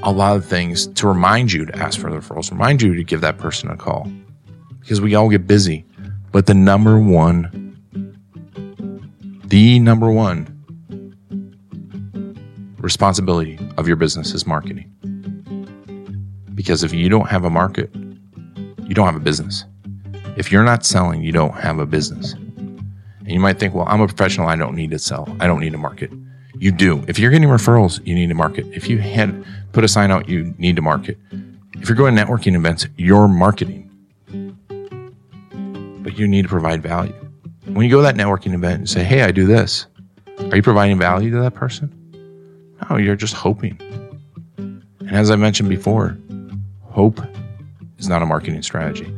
a 0.02 0.12
lot 0.12 0.36
of 0.36 0.44
things 0.44 0.86
to 0.88 1.08
remind 1.08 1.50
you 1.50 1.64
to 1.64 1.74
ask 1.78 1.98
for 1.98 2.10
the 2.10 2.18
referrals, 2.18 2.50
remind 2.50 2.82
you 2.82 2.94
to 2.94 3.02
give 3.02 3.22
that 3.22 3.38
person 3.38 3.70
a 3.70 3.76
call 3.78 4.06
because 4.80 5.00
we 5.00 5.14
all 5.14 5.30
get 5.30 5.46
busy. 5.46 5.82
But 6.30 6.44
the 6.44 6.52
number 6.52 7.00
one, 7.00 7.78
the 9.46 9.78
number 9.78 10.10
one 10.10 10.46
responsibility 12.76 13.58
of 13.78 13.88
your 13.88 13.96
business 13.96 14.34
is 14.34 14.46
marketing. 14.46 14.90
Because 16.54 16.84
if 16.84 16.92
you 16.92 17.08
don't 17.08 17.30
have 17.30 17.44
a 17.44 17.50
market, 17.50 17.90
you 17.94 18.94
don't 18.94 19.06
have 19.06 19.16
a 19.16 19.20
business. 19.20 19.64
If 20.36 20.50
you're 20.50 20.64
not 20.64 20.84
selling, 20.84 21.22
you 21.22 21.32
don't 21.32 21.54
have 21.54 21.78
a 21.78 21.86
business. 21.86 22.32
And 22.32 23.30
you 23.30 23.40
might 23.40 23.58
think, 23.58 23.74
well, 23.74 23.86
I'm 23.88 24.00
a 24.00 24.06
professional. 24.06 24.48
I 24.48 24.56
don't 24.56 24.74
need 24.74 24.90
to 24.90 24.98
sell. 24.98 25.28
I 25.40 25.46
don't 25.46 25.60
need 25.60 25.72
to 25.72 25.78
market. 25.78 26.10
You 26.56 26.72
do. 26.72 27.04
If 27.06 27.18
you're 27.18 27.30
getting 27.30 27.48
referrals, 27.48 28.04
you 28.06 28.14
need 28.14 28.28
to 28.28 28.34
market. 28.34 28.66
If 28.72 28.88
you 28.88 28.98
had 28.98 29.44
put 29.72 29.84
a 29.84 29.88
sign 29.88 30.10
out, 30.10 30.28
you 30.28 30.54
need 30.58 30.76
to 30.76 30.82
market. 30.82 31.18
If 31.74 31.88
you're 31.88 31.96
going 31.96 32.16
to 32.16 32.24
networking 32.24 32.54
events, 32.54 32.86
you're 32.96 33.28
marketing. 33.28 33.90
But 36.02 36.18
you 36.18 36.26
need 36.26 36.42
to 36.42 36.48
provide 36.48 36.82
value. 36.82 37.14
When 37.66 37.84
you 37.84 37.90
go 37.90 37.98
to 37.98 38.02
that 38.02 38.16
networking 38.16 38.54
event 38.54 38.78
and 38.78 38.88
say, 38.88 39.04
hey, 39.04 39.22
I 39.22 39.30
do 39.32 39.46
this, 39.46 39.86
are 40.38 40.56
you 40.56 40.62
providing 40.62 40.98
value 40.98 41.30
to 41.30 41.40
that 41.40 41.54
person? 41.54 41.90
No, 42.88 42.96
you're 42.96 43.16
just 43.16 43.34
hoping. 43.34 43.78
And 44.56 45.10
as 45.10 45.30
I 45.30 45.36
mentioned 45.36 45.68
before, 45.68 46.16
hope 46.82 47.20
is 47.98 48.08
not 48.08 48.22
a 48.22 48.26
marketing 48.26 48.62
strategy. 48.62 49.14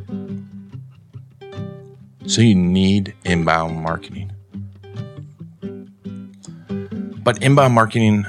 So 2.27 2.41
you 2.41 2.55
need 2.55 3.15
inbound 3.25 3.83
marketing. 3.83 4.33
But 7.23 7.43
inbound 7.43 7.75
marketing, 7.75 8.25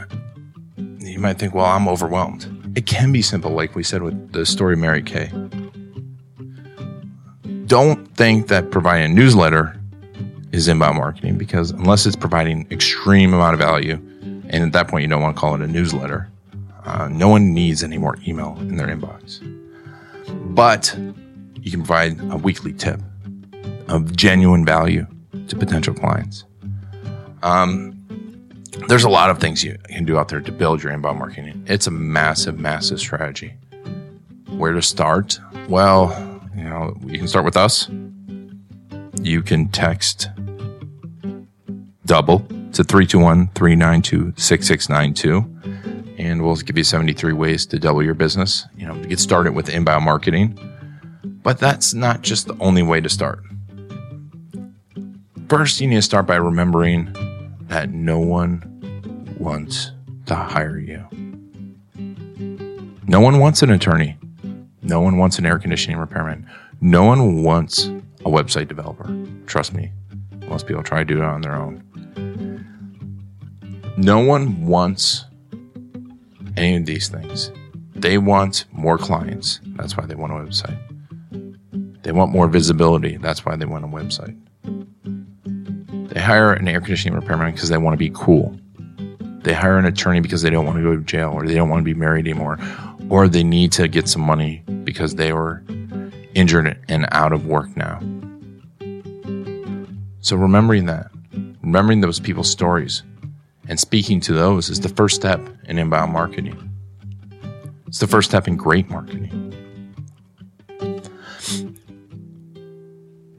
you 0.99 1.19
might 1.19 1.39
think, 1.39 1.53
well, 1.53 1.65
I'm 1.65 1.87
overwhelmed. 1.87 2.73
It 2.75 2.85
can 2.85 3.13
be 3.13 3.21
simple, 3.21 3.51
like 3.51 3.73
we 3.73 3.83
said 3.83 4.03
with 4.03 4.33
the 4.33 4.45
story 4.45 4.75
Mary 4.75 5.01
Kay. 5.01 5.31
Don't 7.67 8.05
think 8.17 8.47
that 8.49 8.69
providing 8.69 9.11
a 9.11 9.13
newsletter 9.13 9.79
is 10.51 10.67
inbound 10.67 10.97
marketing 10.97 11.37
because 11.37 11.71
unless 11.71 12.05
it's 12.05 12.17
providing 12.17 12.67
extreme 12.71 13.33
amount 13.33 13.53
of 13.53 13.59
value, 13.59 13.93
and 14.49 14.55
at 14.55 14.73
that 14.73 14.89
point 14.89 15.03
you 15.03 15.07
don't 15.07 15.21
want 15.21 15.37
to 15.37 15.39
call 15.39 15.55
it 15.55 15.61
a 15.61 15.67
newsletter, 15.67 16.29
uh, 16.83 17.07
no 17.09 17.29
one 17.29 17.53
needs 17.53 17.81
any 17.81 17.97
more 17.97 18.17
email 18.27 18.57
in 18.59 18.75
their 18.75 18.87
inbox. 18.87 19.39
But 20.53 20.95
you 21.61 21.71
can 21.71 21.79
provide 21.79 22.19
a 22.31 22.37
weekly 22.37 22.73
tip 22.73 22.99
of 23.87 24.15
genuine 24.15 24.65
value 24.65 25.05
to 25.47 25.55
potential 25.55 25.93
clients. 25.93 26.45
Um, 27.43 27.95
there's 28.87 29.03
a 29.03 29.09
lot 29.09 29.29
of 29.29 29.39
things 29.39 29.63
you 29.63 29.77
can 29.85 30.05
do 30.05 30.17
out 30.17 30.27
there 30.29 30.41
to 30.41 30.51
build 30.51 30.83
your 30.83 30.91
inbound 30.91 31.19
marketing. 31.19 31.63
It's 31.67 31.87
a 31.87 31.91
massive, 31.91 32.59
massive 32.59 32.99
strategy. 32.99 33.53
Where 34.49 34.73
to 34.73 34.81
start? 34.81 35.39
Well, 35.69 36.41
you 36.55 36.63
know, 36.63 36.95
you 37.05 37.17
can 37.17 37.27
start 37.27 37.45
with 37.45 37.57
us. 37.57 37.89
You 39.21 39.41
can 39.41 39.69
text 39.69 40.29
double 42.05 42.39
to 42.73 42.83
321 42.83 43.47
392 43.55 44.33
6692 44.37 45.55
and 46.17 46.43
we'll 46.43 46.55
give 46.55 46.77
you 46.77 46.83
73 46.83 47.33
ways 47.33 47.65
to 47.67 47.79
double 47.79 48.03
your 48.03 48.13
business, 48.13 48.65
you 48.77 48.85
know, 48.85 48.99
to 49.01 49.07
get 49.07 49.19
started 49.19 49.53
with 49.53 49.69
inbound 49.69 50.05
marketing. 50.05 50.57
But 51.23 51.59
that's 51.59 51.93
not 51.93 52.21
just 52.21 52.47
the 52.47 52.55
only 52.59 52.83
way 52.83 53.01
to 53.01 53.09
start. 53.09 53.39
First, 55.47 55.79
you 55.79 55.87
need 55.87 55.97
to 55.97 56.01
start 56.01 56.25
by 56.25 56.37
remembering 56.37 57.13
that 57.67 57.91
no 57.91 58.17
one 58.19 59.35
wants 59.37 59.91
to 60.25 60.33
hire 60.33 60.79
you. 60.79 61.05
No 63.07 63.19
one 63.19 63.37
wants 63.39 63.61
an 63.61 63.69
attorney. 63.69 64.17
No 64.81 65.01
one 65.01 65.17
wants 65.17 65.37
an 65.37 65.45
air 65.45 65.59
conditioning 65.59 65.97
repairman. 65.97 66.49
No 66.81 67.03
one 67.03 67.43
wants 67.43 67.85
a 67.85 68.29
website 68.29 68.67
developer. 68.67 69.15
Trust 69.45 69.73
me, 69.73 69.91
most 70.47 70.65
people 70.65 70.81
try 70.81 70.99
to 70.99 71.05
do 71.05 71.19
it 71.19 71.25
on 71.25 71.41
their 71.41 71.55
own. 71.55 71.83
No 73.97 74.19
one 74.19 74.65
wants 74.65 75.25
any 76.57 76.77
of 76.77 76.85
these 76.87 77.07
things. 77.07 77.51
They 77.95 78.17
want 78.17 78.65
more 78.71 78.97
clients. 78.97 79.59
That's 79.75 79.95
why 79.95 80.07
they 80.07 80.15
want 80.15 80.33
a 80.33 80.35
website. 80.37 82.01
They 82.01 82.11
want 82.11 82.31
more 82.31 82.47
visibility. 82.47 83.17
That's 83.17 83.45
why 83.45 83.55
they 83.55 83.65
want 83.65 83.85
a 83.85 83.87
website. 83.87 84.35
They 86.15 86.21
hire 86.21 86.53
an 86.53 86.65
air 86.65 86.79
conditioning 86.79 87.13
repairman 87.13 87.51
because 87.51 87.67
they 87.67 87.77
want 87.77 87.93
to 87.93 87.97
be 87.97 88.09
cool. 88.13 88.57
They 89.43 89.51
hire 89.51 89.77
an 89.77 89.83
attorney 89.83 90.21
because 90.21 90.41
they 90.41 90.49
don't 90.49 90.65
want 90.65 90.77
to 90.77 90.81
go 90.81 90.95
to 90.95 91.01
jail 91.01 91.31
or 91.33 91.45
they 91.45 91.55
don't 91.55 91.67
want 91.67 91.81
to 91.81 91.83
be 91.83 91.93
married 91.93 92.25
anymore 92.25 92.57
or 93.09 93.27
they 93.27 93.43
need 93.43 93.73
to 93.73 93.89
get 93.89 94.07
some 94.07 94.21
money 94.21 94.63
because 94.85 95.15
they 95.15 95.33
were 95.33 95.61
injured 96.33 96.79
and 96.87 97.05
out 97.11 97.33
of 97.33 97.47
work 97.47 97.67
now. 97.75 97.99
So 100.21 100.37
remembering 100.37 100.85
that, 100.85 101.11
remembering 101.61 101.99
those 101.99 102.21
people's 102.21 102.49
stories 102.49 103.03
and 103.67 103.77
speaking 103.77 104.21
to 104.21 104.31
those 104.31 104.69
is 104.69 104.79
the 104.79 104.87
first 104.87 105.17
step 105.17 105.45
in 105.65 105.77
inbound 105.77 106.13
marketing. 106.13 106.71
It's 107.87 107.99
the 107.99 108.07
first 108.07 108.29
step 108.29 108.47
in 108.47 108.55
great 108.55 108.89
marketing. 108.89 109.51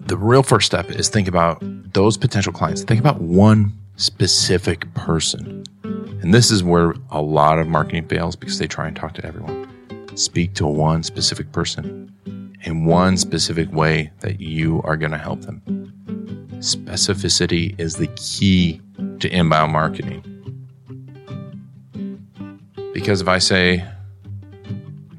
The 0.01 0.19
real 0.19 0.43
first 0.43 0.67
step 0.67 0.91
is 0.91 1.09
think 1.09 1.27
about 1.27 1.63
those 1.97 2.19
potential 2.19 2.53
clients. 2.53 2.85
Think 2.85 3.01
about 3.01 3.23
one 3.23 3.73
specific 3.97 4.93
person. 4.93 5.65
And 5.83 6.35
this 6.35 6.51
is 6.51 6.63
where 6.63 6.95
a 7.11 7.23
lot 7.23 7.59
of 7.59 7.69
marketing 7.69 8.07
fails 8.07 8.37
because 8.37 8.59
they 8.59 8.67
try 8.67 8.87
and 8.87 8.95
talk 8.95 9.15
to 9.15 9.25
everyone. 9.25 9.67
Speak 10.15 10.53
to 10.55 10.67
one 10.67 11.03
specific 11.03 11.51
person 11.53 12.13
in 12.65 12.85
one 12.85 13.17
specific 13.17 13.73
way 13.73 14.11
that 14.21 14.43
you 14.43 14.83
are 14.85 14.99
going 14.99 15.13
to 15.13 15.17
help 15.17 15.41
them. 15.41 15.63
Specificity 16.59 17.75
is 17.81 17.97
the 17.97 18.09
key 18.09 18.79
to 19.21 19.31
inbound 19.31 19.73
marketing. 19.73 20.23
Because 22.93 23.23
if 23.23 23.29
I 23.29 23.39
say, 23.39 23.83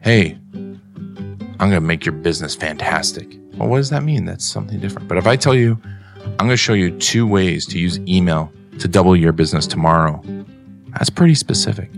hey, 0.03 0.37
I'm 0.53 1.57
going 1.57 1.71
to 1.71 1.81
make 1.81 2.05
your 2.05 2.13
business 2.13 2.55
fantastic, 2.55 3.35
well, 3.55 3.67
what 3.67 3.77
does 3.77 3.89
that 3.89 4.03
mean? 4.03 4.25
That's 4.25 4.45
something 4.45 4.79
different. 4.79 5.07
But 5.07 5.17
if 5.17 5.25
I 5.25 5.35
tell 5.35 5.55
you, 5.55 5.81
I'm 6.39 6.45
going 6.45 6.49
to 6.51 6.57
show 6.57 6.73
you 6.73 6.91
two 6.99 7.25
ways 7.25 7.65
to 7.65 7.79
use 7.79 7.99
email 8.01 8.51
to 8.77 8.87
double 8.87 9.15
your 9.15 9.31
business 9.31 9.65
tomorrow, 9.65 10.21
that's 10.89 11.09
pretty 11.09 11.33
specific. 11.33 11.89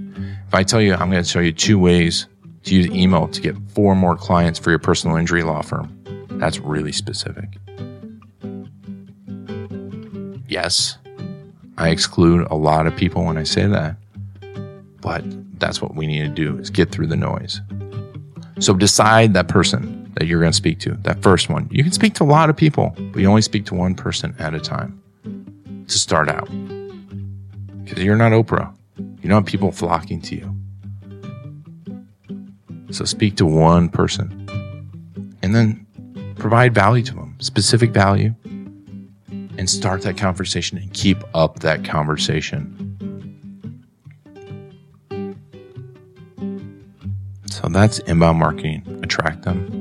If 0.47 0.54
I 0.54 0.63
tell 0.63 0.80
you, 0.82 0.93
I'm 0.93 1.12
going 1.12 1.21
to 1.21 1.30
show 1.30 1.41
you 1.41 1.52
two 1.52 1.78
ways 1.78 2.25
to 2.63 2.73
use 2.73 2.88
email 2.88 3.28
to 3.28 3.41
get 3.41 3.58
four 3.71 3.95
more 3.95 4.15
clients 4.15 4.58
for 4.58 4.69
your 4.69 4.80
personal 4.80 5.17
injury 5.17 5.43
law 5.43 5.62
firm, 5.62 5.93
that's 6.32 6.58
really 6.60 6.93
specific. 6.93 7.49
Yes, 10.47 10.97
I 11.78 11.89
exclude 11.89 12.47
a 12.49 12.56
lot 12.56 12.88
of 12.88 12.95
people 12.95 13.25
when 13.25 13.38
I 13.38 13.43
say 13.43 13.67
that, 13.67 13.97
but 15.02 15.21
that's 15.60 15.82
what 15.82 15.95
we 15.95 16.08
need 16.08 16.21
to 16.21 16.30
do 16.30 16.58
is 16.60 16.69
get 16.69 16.91
through 16.91 17.08
the 17.08 17.17
noise. 17.17 17.60
So 18.60 18.73
decide 18.73 19.34
that 19.34 19.49
person 19.49 19.99
that 20.20 20.28
you're 20.28 20.42
going 20.42 20.52
to 20.52 20.56
speak 20.56 20.80
to, 20.80 20.92
that 21.04 21.22
first 21.24 21.50
one. 21.50 21.70
You 21.72 21.82
can 21.82 21.94
speak 21.94 22.14
to 22.16 22.24
a 22.24 22.26
lot 22.26 22.50
of 22.50 22.58
people, 22.58 22.94
but 23.14 23.22
you 23.22 23.28
only 23.28 23.42
speak 23.42 23.66
to 23.68 23.74
one 23.74 23.96
person 23.96 24.36
at 24.38 24.54
a 24.54 24.60
time 24.60 25.02
to 25.88 25.98
start 25.98 26.28
out. 26.28 26.50
Because 27.86 28.04
you're 28.04 28.18
not 28.18 28.34
Oprah. 28.34 28.76
You 28.98 29.30
don't 29.30 29.44
have 29.44 29.46
people 29.46 29.72
flocking 29.72 30.22
to 30.24 30.36
you. 30.36 30.56
So 32.92 33.06
speak 33.06 33.38
to 33.38 33.46
one 33.46 33.88
person 33.88 34.46
and 35.42 35.56
then 35.56 35.88
provide 36.38 36.74
value 36.74 37.04
to 37.06 37.16
them, 37.16 37.38
specific 37.40 37.92
value, 37.92 38.36
and 39.30 39.70
start 39.70 40.02
that 40.02 40.18
conversation 40.18 40.78
and 40.78 40.94
keep 40.94 41.24
up 41.34 41.60
that 41.60 41.86
conversation. 41.86 42.76
So 47.50 47.70
that's 47.70 48.00
inbound 48.00 48.40
marketing. 48.40 49.00
Attract 49.04 49.44
them, 49.44 49.79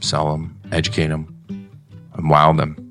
sell 0.00 0.32
them, 0.32 0.60
educate 0.72 1.08
them, 1.08 1.70
and 2.14 2.30
wow 2.30 2.52
them. 2.52 2.84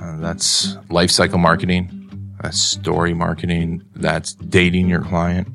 Uh, 0.00 0.16
that's 0.18 0.76
life 0.88 1.10
cycle 1.10 1.38
marketing. 1.38 1.98
That's 2.42 2.58
story 2.58 3.14
marketing. 3.14 3.82
That's 3.94 4.34
dating 4.34 4.88
your 4.88 5.02
client. 5.02 5.48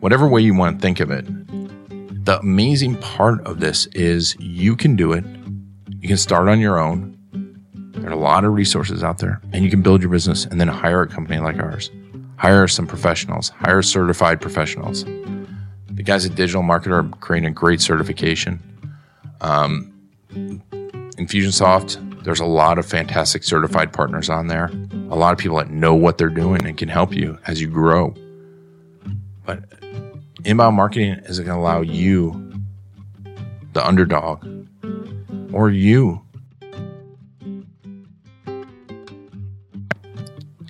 Whatever 0.00 0.26
way 0.26 0.40
you 0.40 0.54
want 0.54 0.76
to 0.76 0.82
think 0.82 1.00
of 1.00 1.10
it. 1.10 1.26
The 2.24 2.38
amazing 2.40 2.96
part 2.96 3.46
of 3.46 3.60
this 3.60 3.86
is 3.86 4.36
you 4.38 4.74
can 4.74 4.96
do 4.96 5.12
it. 5.12 5.24
You 6.00 6.08
can 6.08 6.16
start 6.16 6.48
on 6.48 6.60
your 6.60 6.78
own. 6.78 7.16
There 7.94 8.10
are 8.10 8.12
a 8.12 8.18
lot 8.18 8.44
of 8.44 8.52
resources 8.52 9.02
out 9.02 9.18
there, 9.18 9.40
and 9.52 9.64
you 9.64 9.70
can 9.70 9.82
build 9.82 10.00
your 10.02 10.10
business 10.10 10.44
and 10.44 10.60
then 10.60 10.68
hire 10.68 11.02
a 11.02 11.06
company 11.06 11.38
like 11.40 11.58
ours. 11.58 11.90
Hire 12.36 12.68
some 12.68 12.86
professionals, 12.86 13.48
hire 13.50 13.82
certified 13.82 14.40
professionals. 14.40 15.04
The 15.96 16.02
guys 16.02 16.26
at 16.26 16.34
Digital 16.34 16.62
Marketer 16.62 17.04
are 17.04 17.16
creating 17.20 17.48
a 17.48 17.52
great 17.52 17.80
certification. 17.80 18.60
Um, 19.40 19.92
Infusionsoft, 20.30 22.22
there's 22.22 22.40
a 22.40 22.44
lot 22.44 22.78
of 22.78 22.84
fantastic 22.84 23.42
certified 23.42 23.94
partners 23.94 24.28
on 24.28 24.48
there. 24.48 24.66
A 25.10 25.16
lot 25.16 25.32
of 25.32 25.38
people 25.38 25.56
that 25.56 25.70
know 25.70 25.94
what 25.94 26.18
they're 26.18 26.28
doing 26.28 26.66
and 26.66 26.76
can 26.76 26.90
help 26.90 27.14
you 27.14 27.38
as 27.46 27.62
you 27.62 27.68
grow. 27.68 28.14
But 29.46 29.64
inbound 30.44 30.76
marketing 30.76 31.14
is 31.24 31.40
going 31.40 31.48
to 31.48 31.56
allow 31.56 31.80
you, 31.80 32.52
the 33.72 33.86
underdog, 33.86 34.46
or 35.50 35.70
you, 35.70 36.20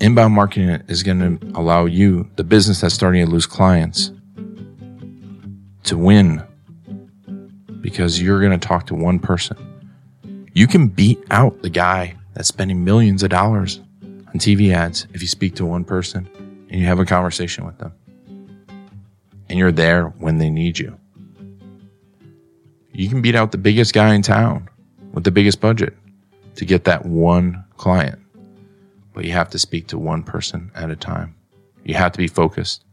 inbound 0.01 0.35
marketing 0.35 0.85
is 0.87 1.03
going 1.03 1.19
to 1.19 1.59
allow 1.59 1.85
you, 1.85 2.31
the 2.37 2.45
business 2.45 2.83
that's 2.83 2.95
starting 2.95 3.27
to 3.27 3.31
lose 3.33 3.47
clients, 3.47 4.13
to 5.87 5.97
win 5.97 6.43
because 7.81 8.21
you're 8.21 8.41
going 8.41 8.59
to 8.59 8.67
talk 8.67 8.87
to 8.87 8.95
one 8.95 9.19
person. 9.19 9.57
You 10.53 10.67
can 10.67 10.89
beat 10.89 11.23
out 11.31 11.63
the 11.63 11.71
guy 11.71 12.17
that's 12.35 12.49
spending 12.49 12.85
millions 12.85 13.23
of 13.23 13.31
dollars 13.31 13.81
on 14.03 14.35
TV 14.35 14.73
ads 14.73 15.07
if 15.15 15.23
you 15.23 15.29
speak 15.29 15.55
to 15.57 15.67
one 15.67 15.85
person 15.85 16.29
and 16.71 16.81
you 16.81 16.87
have 16.87 16.99
a 16.99 17.05
conversation 17.05 17.65
with 17.65 17.79
them. 17.79 17.93
And 19.49 19.59
you're 19.59 19.73
there 19.73 20.09
when 20.19 20.39
they 20.39 20.51
need 20.51 20.79
you. 20.79 20.99
You 22.93 23.09
can 23.09 23.23
beat 23.23 23.35
out 23.35 23.53
the 23.53 23.59
biggest 23.59 23.95
guy 23.95 24.15
in 24.15 24.23
town 24.23 24.69
with 25.13 25.25
the 25.25 25.31
biggest 25.31 25.61
budget 25.61 25.97
to 26.57 26.65
get 26.65 26.85
that 26.85 27.07
one 27.07 27.65
client. 27.77 28.19
But 29.13 29.25
you 29.25 29.33
have 29.33 29.51
to 29.51 29.59
speak 29.59 29.87
to 29.89 29.99
one 29.99 30.23
person 30.23 30.71
at 30.75 30.91
a 30.91 30.97
time. 30.97 31.35
You 31.85 31.95
have 31.95 32.13
to 32.13 32.19
be 32.19 32.27
focused 32.27 32.85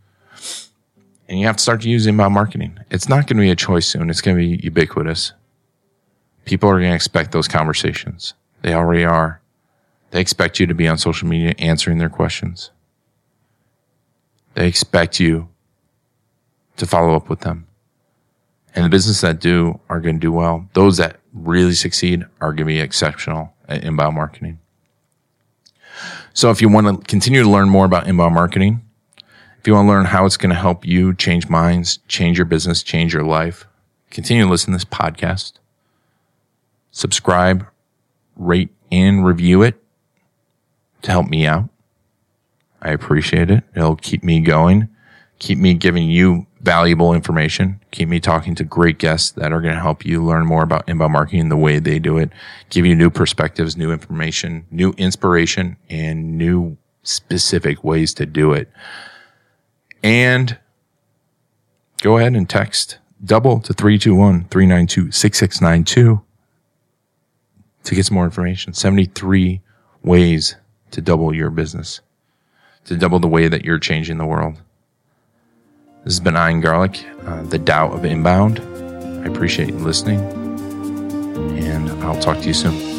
and 1.27 1.39
you 1.39 1.45
have 1.45 1.57
to 1.57 1.63
start 1.63 1.81
to 1.81 1.89
use 1.89 2.05
inbound 2.05 2.33
marketing. 2.33 2.79
It's 2.89 3.07
not 3.07 3.27
going 3.27 3.37
to 3.37 3.41
be 3.41 3.49
a 3.49 3.55
choice 3.55 3.87
soon. 3.87 4.09
It's 4.09 4.21
going 4.21 4.37
to 4.37 4.57
be 4.57 4.63
ubiquitous. 4.63 5.33
People 6.45 6.69
are 6.69 6.79
going 6.79 6.91
to 6.91 6.95
expect 6.95 7.31
those 7.31 7.47
conversations. 7.47 8.33
They 8.61 8.73
already 8.73 9.05
are. 9.05 9.41
They 10.11 10.21
expect 10.21 10.59
you 10.59 10.67
to 10.67 10.73
be 10.75 10.87
on 10.87 10.97
social 10.97 11.27
media 11.27 11.55
answering 11.57 11.97
their 11.97 12.09
questions. 12.09 12.71
They 14.53 14.67
expect 14.67 15.19
you 15.19 15.49
to 16.77 16.85
follow 16.85 17.15
up 17.15 17.29
with 17.29 17.39
them. 17.39 17.67
And 18.75 18.85
the 18.85 18.89
business 18.89 19.21
that 19.21 19.39
do 19.39 19.79
are 19.89 19.99
going 19.99 20.15
to 20.15 20.19
do 20.19 20.31
well. 20.31 20.67
Those 20.73 20.97
that 20.97 21.19
really 21.33 21.73
succeed 21.73 22.25
are 22.41 22.49
going 22.49 22.57
to 22.57 22.65
be 22.65 22.79
exceptional 22.79 23.53
at 23.67 23.83
inbound 23.83 24.15
marketing. 24.15 24.59
So 26.33 26.49
if 26.49 26.61
you 26.61 26.69
want 26.69 26.87
to 26.87 27.07
continue 27.07 27.43
to 27.43 27.49
learn 27.49 27.69
more 27.69 27.85
about 27.85 28.07
inbound 28.07 28.33
marketing, 28.33 28.81
if 29.63 29.67
you 29.67 29.75
want 29.75 29.85
to 29.85 29.89
learn 29.93 30.05
how 30.07 30.25
it's 30.25 30.35
going 30.35 30.49
to 30.49 30.59
help 30.59 30.85
you 30.85 31.15
change 31.15 31.47
minds, 31.47 31.99
change 32.09 32.37
your 32.37 32.43
business, 32.43 32.83
change 32.83 33.13
your 33.13 33.23
life, 33.23 33.65
continue 34.11 34.43
to 34.43 34.49
listen 34.49 34.73
to 34.73 34.75
this 34.75 34.83
podcast. 34.83 35.53
Subscribe, 36.91 37.65
rate, 38.35 38.71
and 38.91 39.25
review 39.25 39.61
it 39.61 39.81
to 41.03 41.11
help 41.11 41.29
me 41.29 41.47
out. 41.47 41.69
I 42.81 42.91
appreciate 42.91 43.49
it. 43.49 43.63
It'll 43.73 43.95
keep 43.95 44.21
me 44.21 44.41
going, 44.41 44.89
keep 45.39 45.57
me 45.57 45.75
giving 45.75 46.09
you 46.09 46.45
valuable 46.59 47.13
information, 47.13 47.79
keep 47.91 48.09
me 48.09 48.19
talking 48.19 48.55
to 48.55 48.65
great 48.65 48.97
guests 48.97 49.31
that 49.31 49.53
are 49.53 49.61
going 49.61 49.75
to 49.75 49.79
help 49.79 50.05
you 50.05 50.21
learn 50.21 50.45
more 50.45 50.63
about 50.63 50.89
inbound 50.89 51.13
marketing, 51.13 51.47
the 51.47 51.55
way 51.55 51.79
they 51.79 51.99
do 51.99 52.17
it, 52.17 52.31
give 52.69 52.85
you 52.85 52.95
new 52.95 53.09
perspectives, 53.09 53.77
new 53.77 53.93
information, 53.93 54.65
new 54.71 54.91
inspiration, 54.97 55.77
and 55.89 56.37
new 56.37 56.75
specific 57.03 57.81
ways 57.81 58.13
to 58.15 58.25
do 58.25 58.51
it. 58.51 58.69
And 60.03 60.57
go 62.01 62.17
ahead 62.17 62.35
and 62.35 62.49
text 62.49 62.99
double 63.23 63.61
to 63.61 63.73
321 63.73 64.49
392 64.49 65.11
6692 65.11 66.21
to 67.85 67.95
get 67.95 68.05
some 68.05 68.15
more 68.15 68.25
information. 68.25 68.73
73 68.73 69.61
ways 70.03 70.55
to 70.91 71.01
double 71.01 71.33
your 71.33 71.49
business, 71.49 72.01
to 72.85 72.95
double 72.95 73.19
the 73.19 73.27
way 73.27 73.47
that 73.47 73.65
you're 73.65 73.79
changing 73.79 74.17
the 74.17 74.25
world. 74.25 74.61
This 76.03 76.13
has 76.13 76.19
been 76.19 76.35
Ian 76.35 76.59
Garlic, 76.59 77.05
uh, 77.25 77.43
the 77.43 77.59
Tao 77.59 77.91
of 77.91 78.03
Inbound. 78.03 78.59
I 78.59 79.27
appreciate 79.27 79.69
you 79.69 79.75
listening, 79.75 80.19
and 81.63 81.89
I'll 82.03 82.19
talk 82.19 82.39
to 82.39 82.47
you 82.47 82.53
soon. 82.53 82.92